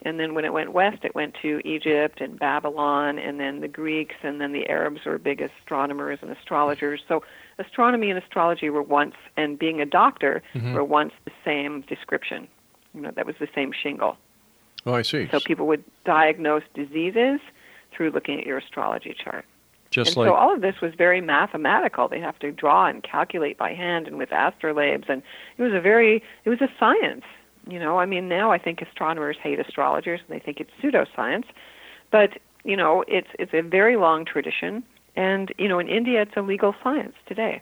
[0.04, 3.68] And then when it went west, it went to Egypt and Babylon, and then the
[3.68, 7.02] Greeks, and then the Arabs were big astronomers and astrologers.
[7.08, 7.24] So
[7.60, 10.74] astronomy and astrology were once, and being a doctor Mhm.
[10.74, 12.48] were once the same description.
[12.96, 14.18] You know, that was the same shingle.
[14.86, 15.28] Oh, I see.
[15.32, 17.40] So people would diagnose diseases
[17.92, 19.46] through looking at your astrology chart.
[19.92, 22.08] Just and like so all of this was very mathematical.
[22.08, 25.22] They have to draw and calculate by hand and with astrolabes, and
[25.58, 27.26] it was a very it was a science.
[27.68, 31.44] You know, I mean, now I think astronomers hate astrologers and they think it's pseudoscience,
[32.10, 34.82] but you know, it's it's a very long tradition,
[35.18, 37.62] and you know, in India, it's a legal science today.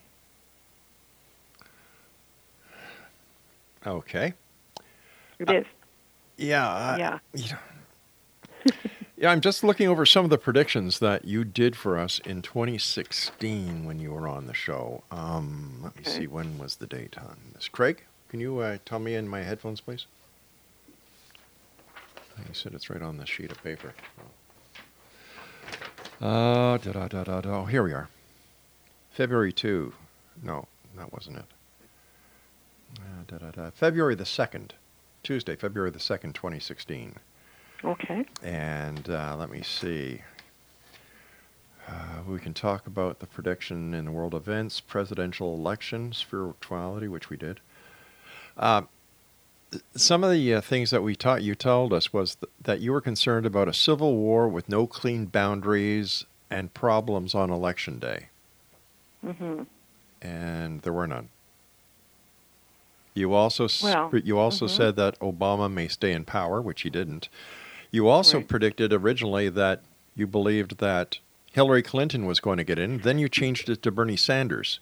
[3.85, 4.33] okay.
[5.39, 5.65] It uh, is.
[6.39, 6.67] Yeah.
[6.67, 7.19] I- yeah.
[7.33, 8.71] you know,
[9.17, 12.41] yeah, I'm just looking over some of the predictions that you did for us in
[12.41, 15.03] 2016 when you were on the show.
[15.11, 16.11] Um, let me Okay.
[16.21, 17.67] see, when was the date on this?
[17.67, 20.05] Craig, can you uh, tell me in my headphones, please?
[22.47, 23.93] You said it's right on the sheet of paper.
[26.21, 27.65] Uh, da da da da da.
[27.65, 28.07] Here we are.
[29.11, 29.91] February 2.
[30.43, 30.65] No,
[30.97, 31.45] that wasn't it.
[32.97, 33.69] Uh, da, da, da.
[33.71, 34.71] February the 2nd.
[35.23, 37.15] Tuesday, February the 2nd, 2016.
[37.83, 38.25] Okay.
[38.43, 40.21] And uh, let me see.
[41.87, 47.29] Uh, we can talk about the prediction in the world events, presidential election, spirituality, which
[47.29, 47.59] we did.
[48.57, 48.83] Uh,
[49.95, 52.91] some of the uh, things that we taught you told us was th- that you
[52.91, 58.27] were concerned about a civil war with no clean boundaries and problems on election day.
[59.25, 59.63] Mm-hmm.
[60.21, 61.29] And there were none.
[63.13, 64.69] You also Well, you also mhm.
[64.69, 67.29] said that Obama may stay in power, which he didn't.
[67.91, 68.47] You also Right.
[68.47, 69.81] predicted originally that
[70.15, 71.19] you believed that
[71.51, 72.99] Hillary Clinton was going to get in.
[72.99, 74.79] Then you changed it to Bernie Sanders.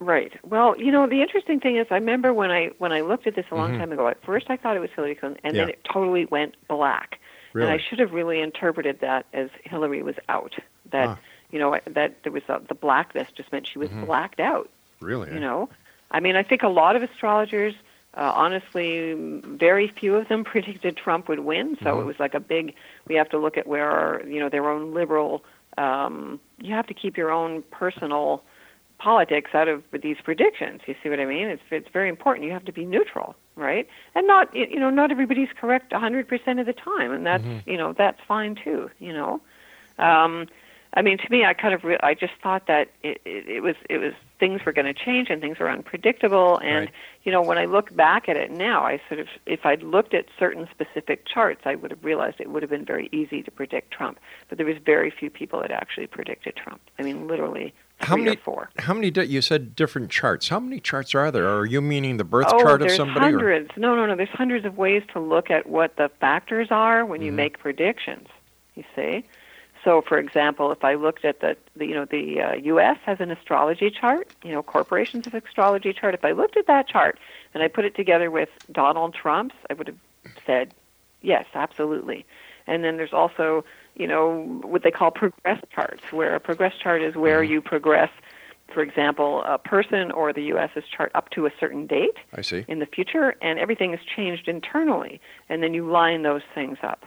[0.00, 0.32] Right.
[0.42, 3.34] Well, you know, the interesting thing is, I remember when I when I looked at
[3.34, 3.78] this a long Mhm.
[3.78, 4.08] time ago.
[4.08, 7.18] At first, I thought it was Hillary Clinton, and then it totally went black.
[7.52, 7.70] Really?
[7.70, 10.54] And I should have really interpreted that as Hillary was out.
[10.90, 11.18] That Ah.
[11.50, 14.06] you know that there was a, the blackness just meant she was Mhm.
[14.06, 14.70] blacked out.
[15.00, 15.32] Really?
[15.34, 15.68] You know,
[16.10, 17.74] I mean, I think a lot of astrologers,
[18.16, 21.76] uh, honestly, very few of them predicted Trump would win.
[21.82, 22.00] So Mhm.
[22.00, 22.74] it was like a big.
[23.08, 25.44] We have to look at where our, you know their own liberal.
[25.78, 28.42] Um, you have to keep your own personal
[28.98, 30.80] politics out of these predictions.
[30.86, 31.48] You see what I mean?
[31.48, 32.44] It's it's very important.
[32.46, 33.86] You have to be neutral, right?
[34.14, 37.62] And not you know not everybody's correct 100% of the time, and that's Mhm.
[37.66, 38.90] you know that's fine too.
[38.98, 39.40] You know,
[39.98, 40.46] um,
[40.94, 43.60] I mean to me, I kind of re- I just thought that it, it, it
[43.62, 46.58] was it was things were going to change and things were unpredictable.
[46.58, 46.90] And Right.
[47.22, 50.14] you know when I look back at it now, I sort of if I'd looked
[50.14, 53.50] at certain specific charts, I would have realized it would have been very easy to
[53.52, 54.18] predict Trump.
[54.48, 56.80] But there was very few people that actually predicted Trump.
[56.98, 58.36] I mean, literally How three many?
[58.36, 58.70] or four.
[58.78, 59.12] How many?
[59.26, 60.48] You said different charts.
[60.48, 61.46] How many charts are there?
[61.48, 63.26] Are you meaning the birth oh, chart of there's somebody?
[63.26, 63.30] Or?
[63.38, 63.70] hundreds.
[63.76, 64.16] No, no, no.
[64.16, 67.36] There's hundreds of ways to look at what the factors are when you Mhm.
[67.36, 68.26] make predictions.
[68.74, 69.24] You see.
[69.84, 72.98] So, for example, if I looked at the, the you know, the uh, U.S.
[73.06, 74.30] has an astrology chart.
[74.44, 76.14] You know, corporations have astrology chart.
[76.14, 77.18] If I looked at that chart
[77.54, 79.96] and I put it together with Donald Trump's, I would have
[80.46, 80.74] said,
[81.22, 82.26] yes, absolutely.
[82.66, 83.64] And then there's also,
[83.96, 88.10] you know, what they call progress charts, where a progress chart is where you progress.
[88.72, 92.64] For example, a person or the U.S.'s chart up to a certain date I see.
[92.68, 97.04] in the future, and everything is changed internally, and then you line those things up,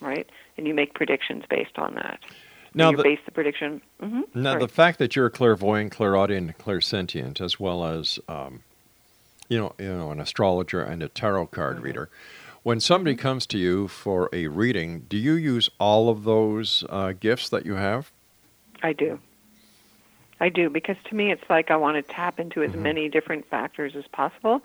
[0.00, 0.28] right?
[0.58, 2.18] And you make predictions based on that.
[2.74, 3.80] Now you the- base the prediction.
[4.00, 8.62] hmm Now, the fact that you're a clairvoyant, clairaudient, and clairsentient, as well as, um,
[9.48, 11.84] you know, you know, an astrologer and a tarot card Mm-hmm.
[11.84, 12.10] reader,
[12.64, 17.12] when somebody comes to you for a reading, do you use all of those uh,
[17.18, 18.10] gifts that you have?
[18.82, 19.18] I do.
[20.40, 22.78] I do because to me it's like I want to tap into Mm-hmm.
[22.78, 24.60] as many different factors as possible,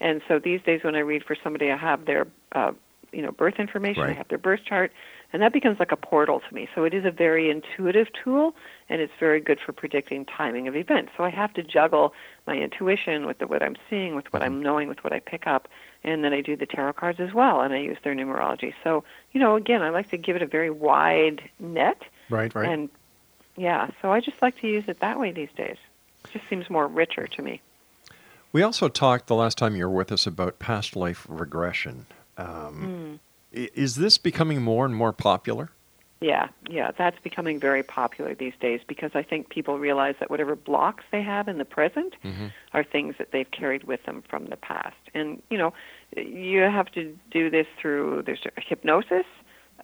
[0.00, 2.72] and so these days when I read for somebody, I have their, uh,
[3.12, 4.92] you know, birth information, I have their birth chart,
[5.32, 6.68] and that becomes like a portal to me.
[6.74, 8.54] So it is a very intuitive tool,
[8.88, 11.12] and it's very good for predicting timing of events.
[11.16, 12.14] So I have to juggle
[12.46, 14.54] my intuition with the, what I'm seeing, with what Mm-hmm.
[14.54, 15.68] I'm knowing, with what I pick up,
[16.04, 18.72] and then I do the tarot cards as well, and I use their numerology.
[18.84, 22.02] So you know, again, I like to give it a very wide net.
[22.30, 22.68] Right, right.
[22.68, 22.88] And
[23.56, 25.76] yeah, so I just like to use it that way these days.
[26.24, 27.60] It just seems more richer to me.
[28.52, 32.06] We also talked the last time you were with us about past life regression.
[32.38, 33.27] Um, i-
[33.74, 35.70] Is this becoming more and more popular?
[36.20, 40.56] Yeah, yeah, that's becoming very popular these days because I think people realize that whatever
[40.56, 42.52] blocks they have in the present Mhm.
[42.72, 44.96] are things that they've carried with them from the past.
[45.14, 45.72] And, you know,
[46.16, 49.26] you have to do this through there's hypnosis.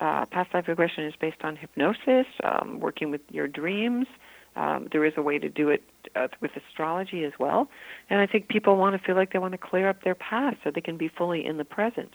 [0.00, 4.08] Uh, past life regression is based on hypnosis, um, working with your dreams.
[4.56, 5.84] Um, there is a way to do it
[6.16, 7.68] uh, with astrology as well.
[8.10, 10.56] And I think people want to feel like they want to clear up their past
[10.64, 12.12] so they can be fully in the present.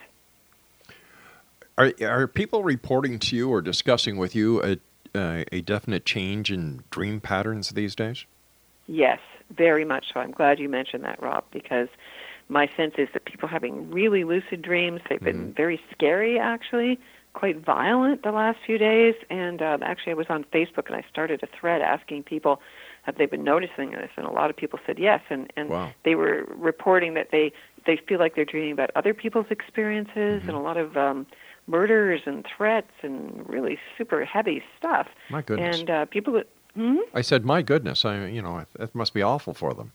[1.79, 4.77] Are, are people reporting to you or discussing with you a,
[5.17, 8.25] uh, a definite change in dream patterns these days?
[8.87, 9.19] Yes,
[9.55, 10.19] very much so.
[10.19, 11.87] I'm glad you mentioned that, Rob, because
[12.49, 14.99] my sense is that people having really lucid dreams.
[15.09, 16.99] They've been very scary, actually,
[17.33, 19.15] quite violent the last few days.
[19.29, 22.61] And um, actually, I was on Facebook and I started a thread asking people
[23.03, 25.21] have they been noticing this, and a lot of people said yes.
[25.29, 25.93] And and Wow.
[26.03, 27.53] they were reporting that they
[27.85, 31.25] they feel like they're dreaming about other people's experiences and a lot of um,
[31.69, 35.07] murders and threats and really super heavy stuff.
[35.29, 35.79] My goodness.
[35.79, 36.33] And uh, people.
[36.33, 36.97] that- Hmm?
[37.15, 39.91] I said, my goodness, I, you know, it must be awful for them.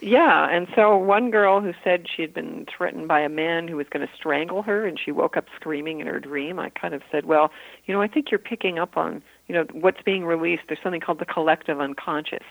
[0.00, 3.76] Yeah, and so one girl who said she had been threatened by a man who
[3.76, 6.58] was going to strangle her, and she woke up screaming in her dream.
[6.58, 7.52] I kind of said, "Well,
[7.86, 10.62] you know, I think you're picking up on, you know, what's being released.
[10.66, 12.42] There's something called the collective unconscious."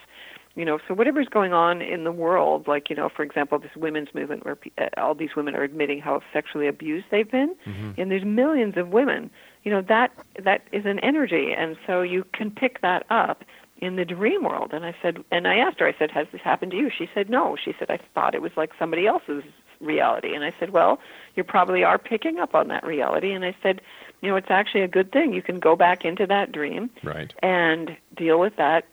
[0.55, 3.75] You know, so whatever's going on in the world, like you know, for example, this
[3.75, 7.55] women's movement where uh, all these women are admitting how sexually abused they've been,
[7.97, 9.29] and there's millions of women.
[9.63, 10.11] You know, that
[10.43, 13.43] that is an energy, and so you can pick that up
[13.79, 14.73] in the dream world.
[14.73, 16.91] And I said, and I asked her, I said, has this happened to you?
[16.95, 17.55] She said, no.
[17.55, 19.43] She said, I thought it was like somebody else's
[19.79, 20.35] reality.
[20.35, 20.99] And I said, well,
[21.35, 23.31] you probably are picking up on that reality.
[23.31, 23.81] And I said,
[24.21, 25.33] you know, it's actually a good thing.
[25.33, 27.33] You can go back into that dream Right.
[27.41, 28.85] and deal with that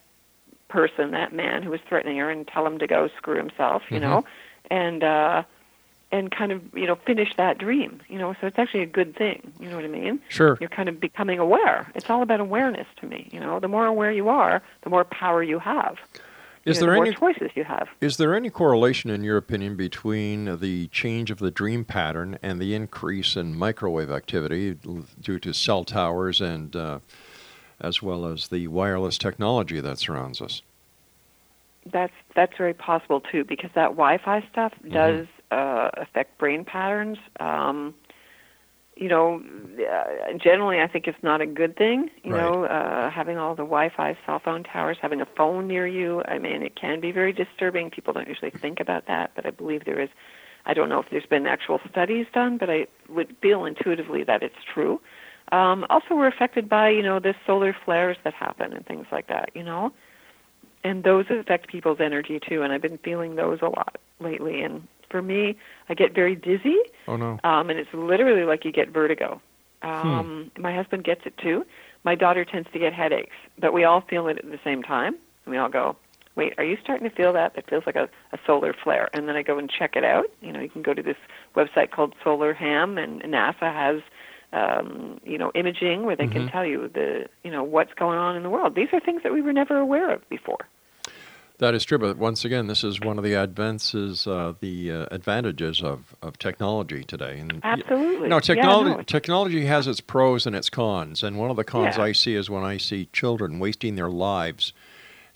[0.68, 4.00] person, that man who was threatening her, and tell him to go screw himself, you
[4.00, 4.24] know,
[4.70, 5.42] and uh,
[6.10, 8.34] and kind of you know finish that dream, you know.
[8.40, 9.52] So it's actually a good thing.
[9.60, 10.20] You know what I mean?
[10.28, 10.56] Sure.
[10.60, 11.90] You're kind of becoming aware.
[11.94, 13.28] It's all about awareness to me.
[13.32, 15.98] You know, the more aware you are, the more power you have.
[16.64, 17.88] Is you know, there the any more choices you have?
[18.00, 22.60] Is there any correlation, in your opinion, between the change of the dream pattern and
[22.60, 24.76] the increase in microwave activity
[25.20, 26.98] due to cell towers and uh,
[27.80, 30.62] as well as the wireless technology that surrounds us?
[31.90, 37.18] That's that's very possible too, because that Wi-Fi stuff does uh, affect brain patterns.
[37.40, 37.94] Um,
[38.96, 39.40] you know,
[39.90, 42.10] uh, generally, I think it's not a good thing.
[42.24, 42.42] You Right.
[42.42, 46.22] know, uh, having all the Wi-Fi cell phone towers, having a phone near you.
[46.26, 47.90] I mean, it can be very disturbing.
[47.90, 50.10] People don't usually think about that, but I believe there is.
[50.66, 54.42] I don't know if there's been actual studies done, but I would feel intuitively that
[54.42, 55.00] it's true.
[55.52, 59.28] Um, also, we're affected by you know the solar flares that happen and things like
[59.28, 59.50] that.
[59.54, 59.92] You know,
[60.84, 62.62] and those affect people's energy too.
[62.62, 64.62] And I've been feeling those a lot lately.
[64.62, 65.56] And for me,
[65.88, 66.76] I get very dizzy,
[67.06, 67.38] Oh no.
[67.44, 69.40] um, and it's literally like you get vertigo.
[69.80, 71.64] Um, My husband gets it too.
[72.04, 75.14] My daughter tends to get headaches, but we all feel it at the same time.
[75.44, 75.96] And we all go,
[76.34, 77.52] "Wait, are you starting to feel that?
[77.56, 80.26] It feels like a, a solar flare." And then I go and check it out.
[80.42, 81.16] You know, you can go to this
[81.56, 84.02] website called SolarHam, and NASA has
[84.52, 88.36] um, you know imaging where they can tell you the you know what's going on
[88.36, 88.74] in the world.
[88.74, 90.66] These are things that we were never aware of before.
[91.58, 95.06] That is true, but once again, this is one of the advances, uh, the uh,
[95.10, 97.40] advantages of, of technology today.
[97.40, 98.28] And Absolutely.
[98.28, 99.02] No, Yeah, technology no.
[99.02, 102.04] technology has its pros and its cons, and one of the cons Yeah.
[102.04, 104.72] I see is when I see children wasting their lives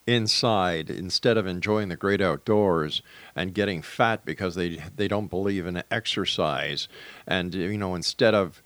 [0.06, 3.02] inside instead of enjoying the great outdoors
[3.34, 6.86] and getting fat because they they don't believe in exercise,
[7.26, 8.62] and you know instead of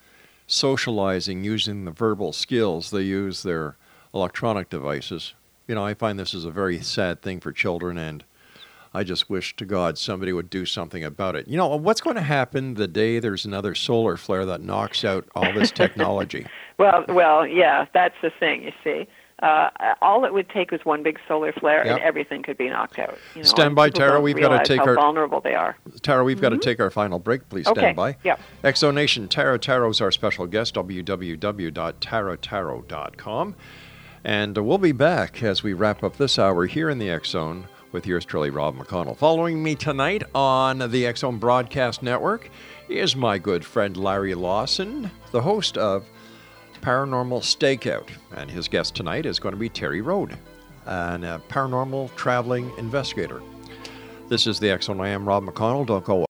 [0.46, 3.76] socializing using the verbal skills, they use their
[4.14, 5.34] electronic devices.
[5.66, 8.24] You know, I find this is a very sad thing for children and.
[8.94, 11.48] I just wish to God somebody would do something about it.
[11.48, 15.28] You know, what's going to happen the day there's another solar flare that knocks out
[15.34, 16.46] all this technology?
[16.78, 18.62] Well, well, yeah, that's the thing.
[18.62, 19.06] You see,
[19.42, 19.68] uh,
[20.00, 23.18] all it would take was one big solar flare, and everything could be knocked out.
[23.34, 24.18] You know, Stand by, Tara.
[24.20, 25.76] We've gotta take how our- vulnerable they are.
[26.02, 27.48] Tara, we've got to take our final break.
[27.50, 28.16] Please stand Okay, by.
[28.24, 28.40] yep.
[28.64, 33.54] X Nation, Tara Tarot is our special guest, www.taratarot.com.
[34.24, 37.30] And uh, we'll be back as we wrap up this hour here in the X
[37.30, 39.16] Zone with yours truly, Rob McConnell.
[39.16, 42.50] Following me tonight on the X Zone Broadcast Network
[42.88, 46.04] is my good friend Larry Lawson, the host of
[46.80, 48.08] Paranormal Stakeout.
[48.36, 50.36] And his guest tonight is going to be Terry Rode,
[50.86, 53.42] an uh, paranormal traveling investigator.
[54.28, 55.00] This is the Zone.
[55.00, 55.86] I am Rob McConnell.
[55.86, 56.26] Don't go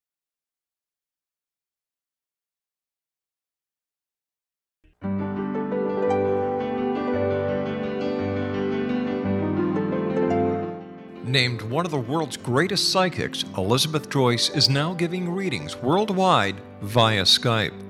[11.27, 17.25] Named one of the world's greatest psychics, Elizabeth Joyce is now giving readings worldwide via
[17.25, 17.86] Skype.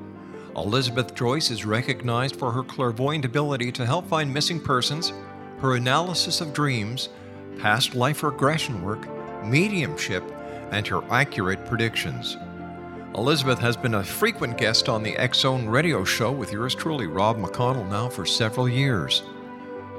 [0.57, 5.12] Elizabeth Joyce is recognized for her clairvoyant ability to help find missing persons,
[5.59, 7.11] her analysis of dreams,
[7.59, 9.07] past life regression work,
[9.44, 10.24] mediumship,
[10.70, 12.38] and her accurate predictions.
[13.14, 17.36] Elizabeth has been a frequent guest on the Zone radio show with yours truly, Rob
[17.36, 19.24] McConnell, now for several years.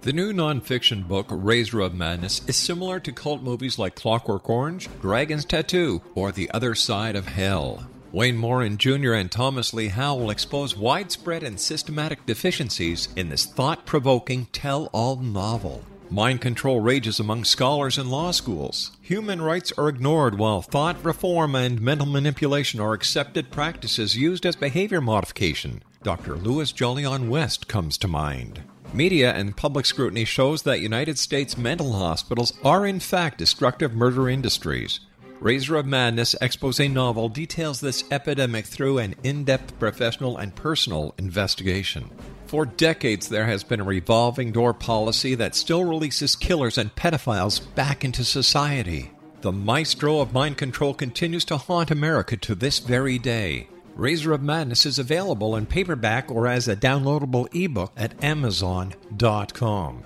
[0.03, 4.89] The new nonfiction book, Razor of Madness, is similar to cult movies like Clockwork Orange,
[5.03, 7.87] Dragon's Tattoo, or The Other Side of Hell.
[8.13, 9.13] Wayne Morin Jr.
[9.13, 14.87] and Thomas Lee Howe will expose widespread and systematic deficiencies in this thought provoking tell
[14.93, 15.85] all novel.
[16.11, 18.91] Mind control rages among scholars and law schools.
[19.01, 24.57] Human rights are ignored while thought reform and mental manipulation are accepted practices used as
[24.57, 25.81] behavior modification.
[26.03, 26.35] Dr.
[26.35, 28.65] Louis Jolyon West comes to mind.
[28.93, 34.29] Media and public scrutiny shows that United States mental hospitals are in fact destructive murder
[34.29, 34.99] industries.
[35.41, 41.14] Razor of Madness expose novel details this epidemic through an in depth professional and personal
[41.16, 42.11] investigation.
[42.45, 47.74] For decades, there has been a revolving door policy that still releases killers and pedophiles
[47.74, 49.12] back into society.
[49.41, 53.68] The maestro of mind control continues to haunt America to this very day.
[53.95, 60.05] Razor of Madness is available in paperback or as a downloadable ebook at Amazon.com.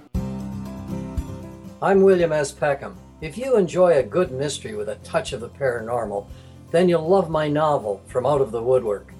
[1.82, 2.52] I'm William S.
[2.52, 2.96] Peckham.
[3.24, 6.26] If you enjoy a good mystery with a touch of the paranormal,
[6.70, 9.14] then you'll love my novel, From Out of the Woodwork.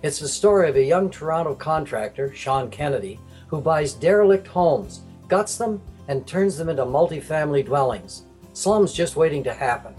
[0.00, 5.58] It's the story of a young Toronto contractor, Sean Kennedy, who buys derelict homes, guts
[5.58, 8.26] them, and turns them into multifamily dwellings.
[8.52, 9.92] Slums just waiting to happen.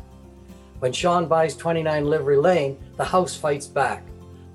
[0.79, 4.05] When Sean buys 29 Livery Lane, the house fights back.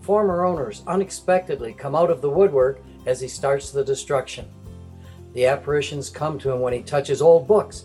[0.00, 4.48] Former owners unexpectedly come out of the woodwork as he starts the destruction.
[5.34, 7.84] The apparitions come to him when he touches old books,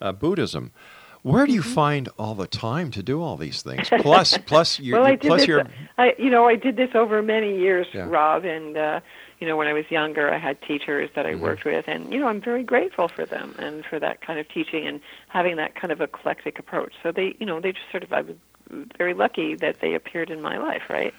[0.02, 0.74] uh, Buddhism.
[1.22, 1.74] Where do you Mm-hmm.
[1.74, 3.88] find all the time to do all these things?
[4.02, 5.48] Plus, plus, you, well, I did plus this.
[5.48, 5.64] your
[5.98, 8.08] I, you know, I did this over many years, Yeah.
[8.10, 9.00] Rob, and uh,
[9.44, 11.44] you know, when I was younger, I had teachers that I Mm-hmm.
[11.44, 14.48] worked with, and you know, I'm very grateful for them and for that kind of
[14.48, 16.94] teaching and having that kind of eclectic approach.
[17.04, 18.38] So they, you know, they just sort of, I was
[18.98, 21.14] very lucky that they appeared in my life, right?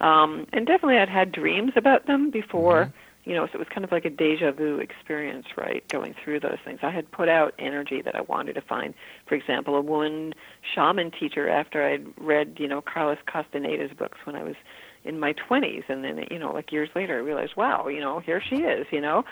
[0.00, 2.92] Um, and definitely, I'd had dreams about them before.
[3.26, 5.82] You know, so it was kind of like a deja vu experience, right?
[5.88, 6.80] Going through those things.
[6.82, 8.92] I had put out energy that I wanted to find.
[9.26, 10.34] For example, a woman
[10.74, 14.56] shaman teacher after I'd read, you know, Carlos Castaneda's books when I was
[15.04, 18.20] in my 20s and then you know like years later i realized wow you know
[18.20, 19.24] here she is you know?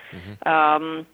[0.47, 1.07] Um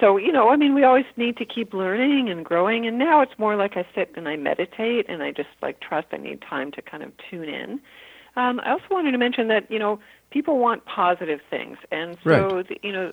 [0.00, 3.20] so you know i mean we always need to keep learning and growing and now
[3.22, 6.42] it's more like i sit and i meditate and i just like trust i need
[6.42, 7.80] time to kind of tune in.
[8.36, 12.30] Um i also wanted to mention that you know people want positive things and so
[12.30, 12.68] Right.
[12.68, 13.12] the, you know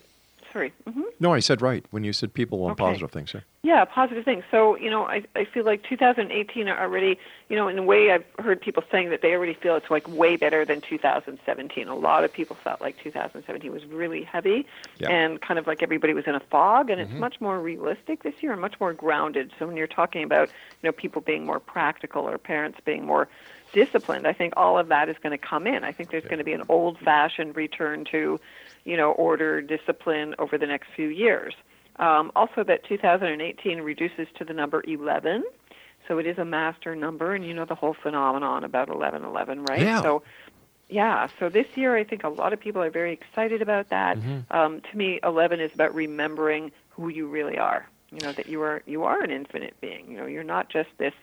[0.56, 2.84] sorry hmm No, I said right when you said people want Okay.
[2.90, 3.34] positive things.
[3.34, 3.42] Yeah.
[3.64, 4.44] yeah, positive things.
[4.52, 7.18] So, you know, I, I feel like 2018 already,
[7.50, 10.08] you know, in a way I've heard people saying that they already feel it's like
[10.08, 11.88] way better than 2017.
[11.88, 14.66] A lot of people felt like 2017 was really heavy
[15.00, 15.10] Yeah.
[15.10, 17.04] and kind of like everybody was in a fog and Mhm.
[17.12, 19.52] it's much more realistic this year and much more grounded.
[19.60, 20.48] So when you're talking about,
[20.82, 23.28] you know, people being more practical or parents being more
[23.74, 25.84] disciplined, I think all of that is going to come in.
[25.84, 28.40] I think there's going to be an old-fashioned return to,
[28.86, 31.54] you know, order, discipline over the next few years.
[31.98, 35.44] Um, also, that 2018 reduces to the number 11,
[36.08, 39.82] so it is a master number, and you know the whole phenomenon about 1111, right?
[39.82, 40.02] Yeah.
[40.02, 40.24] So,
[40.90, 41.28] yeah.
[41.40, 44.18] So this year, I think a lot of people are very excited about that.
[44.18, 44.44] Mhm.
[44.52, 47.88] Um, to me, 11 is about remembering who you really are.
[48.12, 50.12] You know that you are you are an infinite being.
[50.12, 51.14] You know you're not just this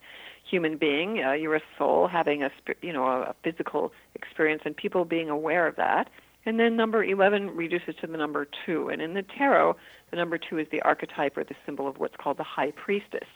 [0.45, 1.23] human being.
[1.23, 2.51] Uh, you're a soul having a
[2.83, 6.09] you know a physical experience, and people being aware of that.
[6.45, 8.89] And then number 11 reduces to the number 2.
[8.89, 9.77] And in the tarot,
[10.11, 13.29] the number 2 is the archetype or the symbol of what's called the high priestess.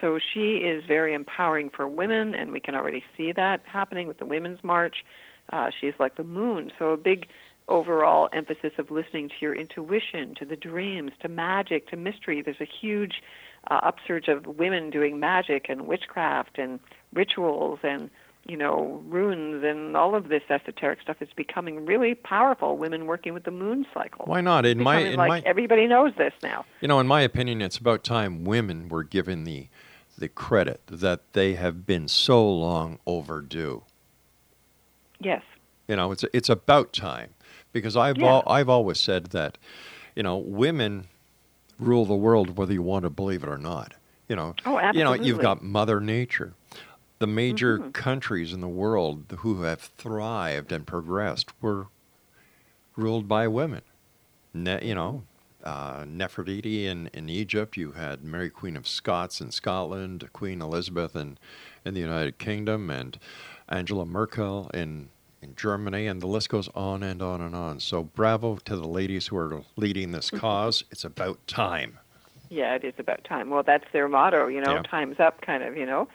[0.00, 4.18] So she is very empowering for women, and we can already see that happening with
[4.18, 5.04] the Women's March.
[5.52, 6.72] Uh, she's like the moon.
[6.78, 7.26] So a big
[7.68, 12.42] overall emphasis of listening to your intuition, to the dreams, to magic, to mystery.
[12.42, 13.22] There's a huge
[13.70, 16.80] uh, upsurge of women doing magic and witchcraft and
[17.12, 18.10] rituals and
[18.46, 22.76] you know runes and all of this esoteric stuff is becoming really powerful.
[22.76, 24.24] Women working with the moon cycle.
[24.26, 24.64] Why not?
[24.66, 26.64] In my in like my everybody knows this now.
[26.80, 29.68] You know, in my opinion, it's about time women were given the
[30.18, 33.82] the credit that they have been so long overdue.
[35.18, 35.42] Yes.
[35.88, 37.30] You know, it's it's about time
[37.72, 38.28] because I've Yeah.
[38.28, 39.58] al- I've always said that,
[40.14, 41.06] you know, women
[41.78, 43.94] rule the world whether you want to believe it or not.
[44.28, 44.98] You know, Oh, absolutely.
[44.98, 46.54] you know, you've got Mother Nature.
[47.20, 47.92] The major Mhm.
[47.92, 51.88] countries in the world who have thrived and progressed were
[52.96, 53.82] ruled by women.
[54.54, 55.24] Ne- you know,
[55.62, 57.76] uh, Nefertiti in, in Egypt.
[57.76, 61.36] You had Mary Queen of Scots in Scotland, Queen Elizabeth in,
[61.84, 63.18] in the United Kingdom, and
[63.68, 65.10] Angela Merkel in,
[65.42, 67.80] in Germany, and the list goes on and on and on.
[67.80, 70.84] So bravo to the ladies who are leading this cause.
[70.90, 71.98] It's about time.
[72.48, 73.50] Yeah, it is about time.
[73.50, 74.82] Well, that's their motto, you know, Yeah.
[74.84, 76.08] time's up, kind of, you know.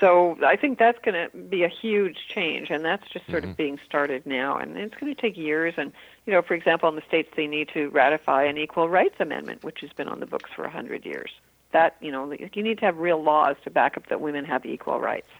[0.00, 3.50] So I think that's going to be a huge change, and that's just sort Mm-hmm.
[3.52, 5.74] of being started now, and it's going to take years.
[5.76, 5.92] And
[6.26, 9.62] you know, for example, in the states, they need to ratify an equal rights amendment,
[9.62, 11.30] which has been on the books for a hundred years.
[11.72, 14.66] That you know, you need to have real laws to back up that women have
[14.66, 15.30] equal rights.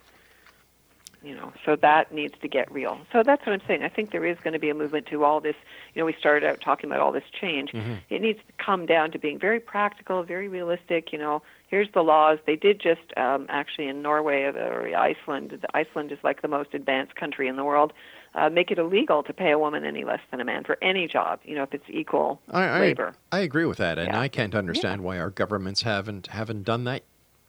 [1.22, 2.98] You know, so that needs to get real.
[3.10, 3.82] So that's what I'm saying.
[3.82, 5.56] I think there is going to be a movement to all this.
[5.94, 7.72] You know, we started out talking about all this change.
[8.10, 11.12] It needs to come down to being very practical, very realistic.
[11.14, 11.42] You know,
[11.74, 12.38] here's the laws.
[12.46, 15.66] They did just um, actually in Norway or Iceland.
[15.74, 17.92] Iceland is like the most advanced country in the world.
[18.36, 21.08] Uh, make it illegal to pay a woman any less than a man for any
[21.08, 21.40] job.
[21.44, 23.14] You know, if it's equal I, I, labor.
[23.32, 24.20] I agree with that, and Yeah.
[24.20, 27.02] I can't understand why our governments haven't haven't done that.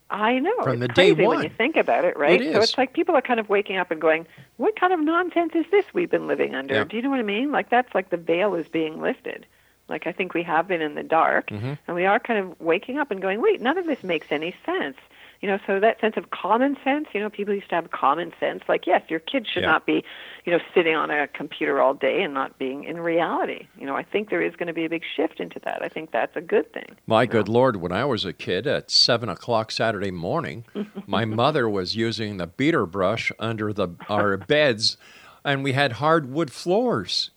[0.09, 0.63] I know.
[0.63, 2.41] From it's the day crazy when you think about it, right?
[2.41, 4.25] It So it's like people are kind of waking up and going,
[4.57, 6.83] "What kind of nonsense is this we've been living under?" Yeah.
[6.83, 7.51] Do you know what I mean?
[7.51, 9.45] Like that's like the veil is being lifted.
[9.87, 11.73] Like I think we have been in the dark, Mm-hmm.
[11.87, 14.55] and we are kind of waking up and going, "Wait, none of this makes any
[14.65, 14.97] sense."
[15.41, 17.07] You know, so that sense of common sense.
[17.13, 18.63] You know, people used to have common sense.
[18.69, 19.71] Like, yes, your kids should Yeah.
[19.71, 20.03] not be,
[20.45, 23.67] you know, sitting on a computer all day and not being in reality.
[23.77, 25.83] You know, I think there is going to be a big shift into that.
[25.83, 26.95] I think that's a good thing.
[27.05, 30.63] My good Lord, when I was a kid at seven o'clock Saturday morning,
[31.05, 34.97] my mother was using the beater brush under the our beds,
[35.43, 37.29] and we had hardwood floors.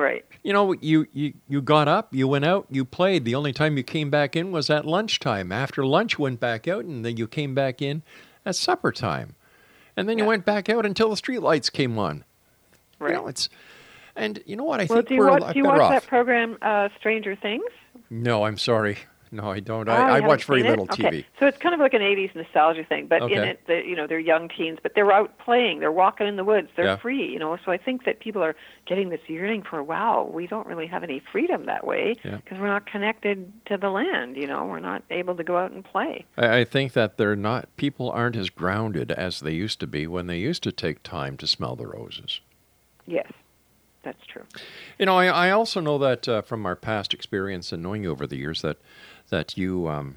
[0.00, 0.24] Right.
[0.42, 3.26] You know, you, you you got up, you went out, you played.
[3.26, 5.52] The only time you came back in was at lunchtime.
[5.52, 8.02] After lunch, went back out, and then you came back in
[8.46, 9.36] at supper time,
[9.98, 12.24] and then you went back out until the streetlights came on.
[12.98, 13.10] Right.
[13.10, 13.50] You know, it's
[14.16, 15.90] and you know what I well, think we're a watch, lot do you watch off.
[15.90, 17.64] that program, uh, Stranger Things?
[18.08, 18.98] No, I'm sorry.
[19.32, 19.88] No, I don't.
[19.88, 20.70] Oh, I, I watch very seen it?
[20.70, 21.04] little Okay.
[21.04, 21.24] TV.
[21.38, 24.06] So it's kind of like an '80s nostalgia thing, but in it, the, you know,
[24.08, 26.96] they're young teens, but they're out playing, they're walking in the woods, they're Yeah.
[26.96, 27.56] free, you know.
[27.64, 28.56] So I think that people are
[28.86, 32.36] getting this yearning for, wow, we don't really have any freedom that way Yeah.
[32.38, 34.64] because we're not connected to the land, you know.
[34.66, 36.24] We're not able to go out and play.
[36.36, 37.68] I, I think that they're not.
[37.76, 41.36] People aren't as grounded as they used to be when they used to take time
[41.36, 42.40] to smell the roses.
[43.06, 43.30] Yes,
[44.02, 44.44] that's true.
[44.98, 48.10] You know, I, I also know that uh, from our past experience and knowing you
[48.10, 48.78] over the years that
[49.30, 50.16] that you um,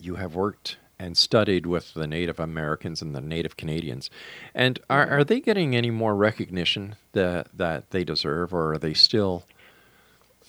[0.00, 4.10] you have worked and studied with the Native Americans and the Native Canadians,
[4.54, 8.94] and are are they getting any more recognition that that they deserve, or are they
[8.94, 9.44] still?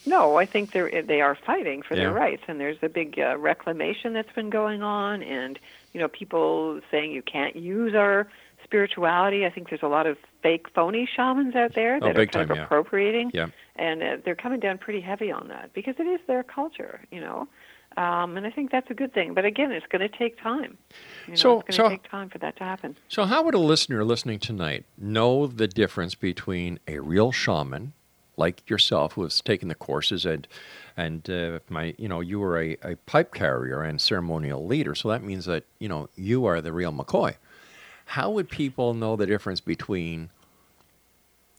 [0.05, 3.37] No, I think they're they are fighting for their rights, and there's a big uh,
[3.37, 5.59] reclamation that's been going on, and
[5.93, 8.27] you know people saying you can't use our
[8.69, 9.45] spirituality.
[9.45, 12.31] I think there's a lot of fake, phony shamans out there Oh, that are big
[12.31, 12.63] kind time, of yeah.
[12.65, 13.47] appropriating, Yeah.
[13.75, 17.19] and uh, they're coming down pretty heavy on that because it is their culture, you
[17.19, 17.47] know.
[17.97, 19.33] Um, and I think that's a good thing.
[19.33, 20.77] But again, it's going to take time.
[21.25, 22.95] You know, So- it's going to so- take time for that to happen.
[23.07, 27.93] So, how would a listener listening tonight know the difference between a real shaman,
[28.37, 30.47] like yourself, who has taken the courses and
[30.95, 35.07] and uh, my, you know, you were a, a pipe carrier and ceremonial leader, so
[35.09, 37.35] that means that you know you are the real McCoy.
[38.09, 40.31] How would people know the difference between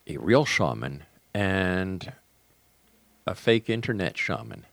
[0.08, 2.12] a real shaman and
[3.24, 4.66] a fake internet shaman?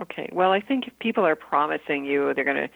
[0.00, 0.30] Okay.
[0.32, 2.70] Well, I think if people are promising you they're going to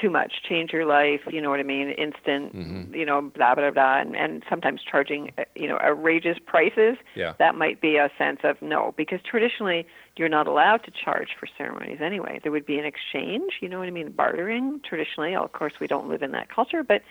[0.00, 2.94] too much change your life, you know what I mean, instant, Mm-hmm.
[2.94, 6.96] you know, blah blah blah, and, and sometimes charging, uh, you know, outrageous prices.
[7.16, 7.34] Yeah.
[7.40, 11.46] That might be a sense of no, because traditionally you're not allowed to charge for
[11.58, 12.38] ceremonies anyway.
[12.42, 14.80] There would be an exchange, you know what I mean, bartering.
[14.88, 17.02] Traditionally, of course, we don't live in that culture, but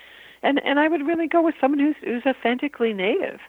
[0.44, 3.40] and and I would really go with someone who's who's authentically native.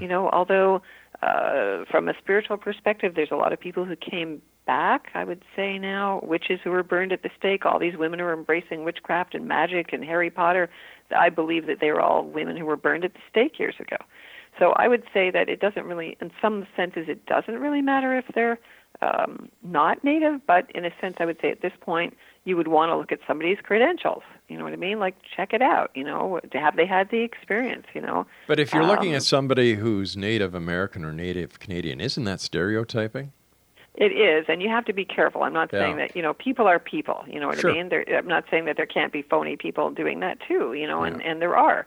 [0.00, 0.82] You know, although
[1.22, 5.08] uh, from a spiritual perspective, there's a lot of people who came back.
[5.14, 7.66] I would say now witches who were burned at the stake.
[7.66, 10.70] All these women who are embracing witchcraft and magic and Harry Potter.
[11.16, 13.96] I believe that they were all women who were burned at the stake years ago.
[14.58, 18.16] So I would say that it doesn't really, in some senses, it doesn't really matter
[18.16, 18.58] if they're
[19.02, 22.68] um, not native, but in a sense, I would say at this point, you would
[22.68, 24.22] want to look at somebody's credentials.
[24.50, 24.98] You know what I mean?
[24.98, 25.90] Like check it out.
[25.94, 27.86] You know, have they had the experience?
[27.94, 28.26] You know.
[28.48, 32.40] But if you're looking Um, at somebody who's Native American or Native Canadian, isn't that
[32.40, 33.32] stereotyping?
[33.94, 35.42] It is, and you have to be careful.
[35.42, 37.24] I'm not saying that you know people are people.
[37.28, 37.70] You know what Sure.
[37.70, 37.88] I mean?
[37.88, 40.74] There, I'm not saying that there can't be phony people doing that too.
[40.74, 41.30] You know, and Yeah.
[41.30, 41.86] and there are.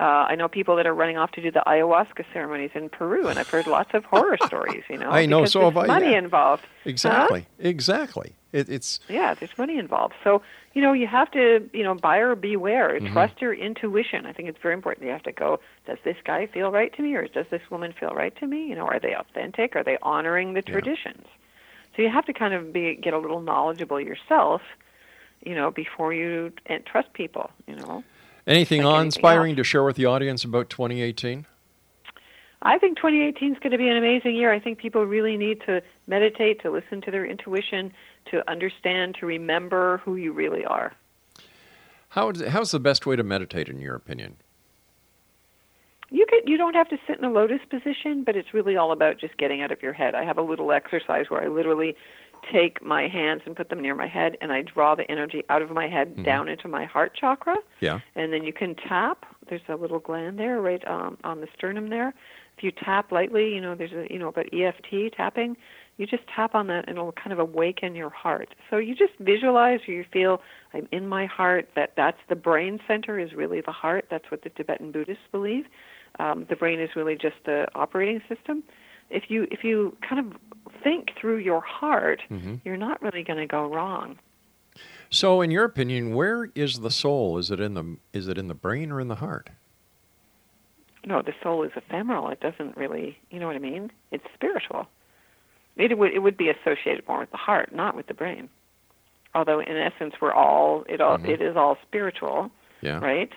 [0.00, 3.28] Uh, I know people that are running off to do the ayahuasca ceremonies in Peru,
[3.28, 4.82] and I've heard lots of horror stories.
[4.88, 6.18] You know, I know, so have I, money yeah.
[6.18, 6.62] involved.
[6.62, 6.88] Huh?
[6.90, 7.46] Exactly.
[7.58, 8.32] Exactly.
[8.52, 10.14] It, it's Yeah, there's money involved.
[10.24, 10.40] So,
[10.74, 12.98] you know, you have to, you know, buyer beware.
[12.98, 13.12] Mm-hmm.
[13.12, 14.26] Trust your intuition.
[14.26, 15.06] I think it's very important.
[15.06, 17.92] You have to go, does this guy feel right to me or does this woman
[17.98, 18.66] feel right to me?
[18.68, 19.76] You know, are they authentic?
[19.76, 20.72] Are they honoring the Yeah.
[20.72, 21.26] traditions?
[21.94, 24.62] So you have to kind of be get a little knowledgeable yourself,
[25.44, 26.52] you know, before you
[26.86, 28.02] trust people, you know.
[28.46, 29.56] anything Like anything inspiring else.
[29.58, 31.44] to share with the audience about 2018?
[32.64, 34.52] I think 2018 is going to be an amazing year.
[34.52, 37.92] I think people really need to meditate, to listen to their intuition,
[38.30, 40.92] to understand, to remember who you really are.
[42.10, 44.36] How is, how's the best way to meditate, in your opinion?
[46.10, 48.92] You could you don't have to sit in a lotus position, but it's really all
[48.92, 50.14] about just getting out of your head.
[50.14, 51.96] I have a little exercise where I literally
[52.50, 55.62] take my hands and put them near my head and I draw the energy out
[55.62, 56.24] of my head mm-hmm.
[56.24, 57.56] down into my heart chakra.
[57.80, 58.00] Yeah.
[58.14, 59.24] And then you can tap.
[59.48, 62.12] There's a little gland there right um, on the sternum there.
[62.56, 65.56] If you tap lightly, you know, there's a you know about EFT tapping,
[66.02, 68.54] you just tap on that and it'll kind of awaken your heart.
[68.68, 70.40] So you just visualize or you feel
[70.74, 74.06] I'm in my heart that that's the brain center is really the heart.
[74.10, 75.64] That's what the Tibetan Buddhists believe
[76.18, 78.62] um, the brain is really just the operating system.
[79.10, 80.40] If you if you kind of
[80.82, 82.56] think through your heart, mm-hmm.
[82.64, 84.18] you're not really going to go wrong.
[85.10, 87.38] So, in your opinion, where is the soul?
[87.38, 89.50] Is it in the is it in the brain or in the heart?
[91.04, 92.28] No, the soul is ephemeral.
[92.28, 93.90] It doesn't really, you know what I mean?
[94.12, 94.86] It's spiritual.
[95.76, 98.48] It would it would be associated more with the heart, not with the brain.
[99.34, 101.30] Although in essence, we're all it all mm-hmm.
[101.30, 102.50] it is all spiritual,
[102.82, 102.98] yeah.
[102.98, 103.30] right?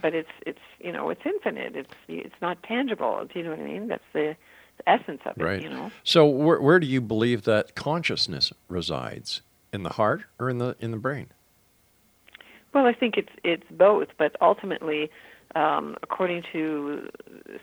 [0.00, 1.76] but it's it's you know it's infinite.
[1.76, 3.26] It's it's not tangible.
[3.32, 3.88] Do you know what I mean?
[3.88, 4.36] That's the,
[4.78, 5.42] the essence of it.
[5.42, 5.62] Right.
[5.62, 5.90] You know.
[6.04, 9.42] So where where do you believe that consciousness resides?
[9.70, 11.26] In the heart or in the in the brain?
[12.72, 15.10] Well, I think it's it's both, but ultimately,
[15.54, 17.10] um, according to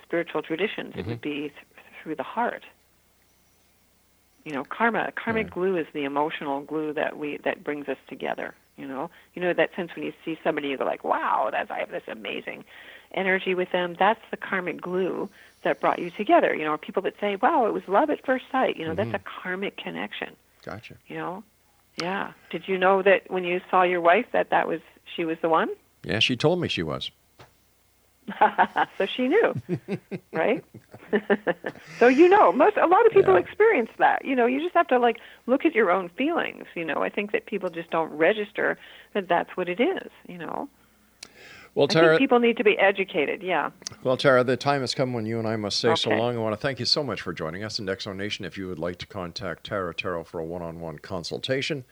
[0.03, 0.99] spiritual traditions, mm-hmm.
[0.99, 1.51] it would be th-
[2.03, 2.63] through the heart.
[4.45, 8.53] You know, karma, karmic glue is the emotional glue that we that brings us together.
[8.77, 11.71] You know, you know that sense when you see somebody, you go like, "Wow, that's
[11.71, 12.63] I have this amazing
[13.13, 15.29] energy with them." That's the karmic glue
[15.63, 16.53] that brought you together.
[16.53, 19.11] You know, people that say, "Wow, it was love at first sight." You know, mm-hmm.
[19.11, 20.35] that's a karmic connection.
[20.63, 20.95] Gotcha.
[21.07, 21.43] You know,
[21.97, 22.33] yeah.
[22.51, 24.81] Did you know that when you saw your wife that that was
[25.15, 25.69] she was the one?
[26.03, 27.09] Yeah, she told me she was.
[28.97, 29.53] so she knew,
[30.33, 30.63] right?
[31.99, 33.39] so you know, most a lot of people yeah.
[33.39, 34.25] experience that.
[34.25, 36.65] You know, you just have to like look at your own feelings.
[36.75, 38.77] You know, I think that people just don't register
[39.13, 40.09] that that's what it is.
[40.27, 40.69] You know.
[41.75, 43.43] Well, Tara, people need to be educated.
[43.43, 43.71] Yeah.
[44.01, 46.01] Well, Tara, the time has come when you and I must say okay.
[46.01, 46.37] so long.
[46.37, 48.45] I want to thank you so much for joining us in X Nation.
[48.45, 51.83] If you would like to contact Tara Tarot for a one-on-one consultation,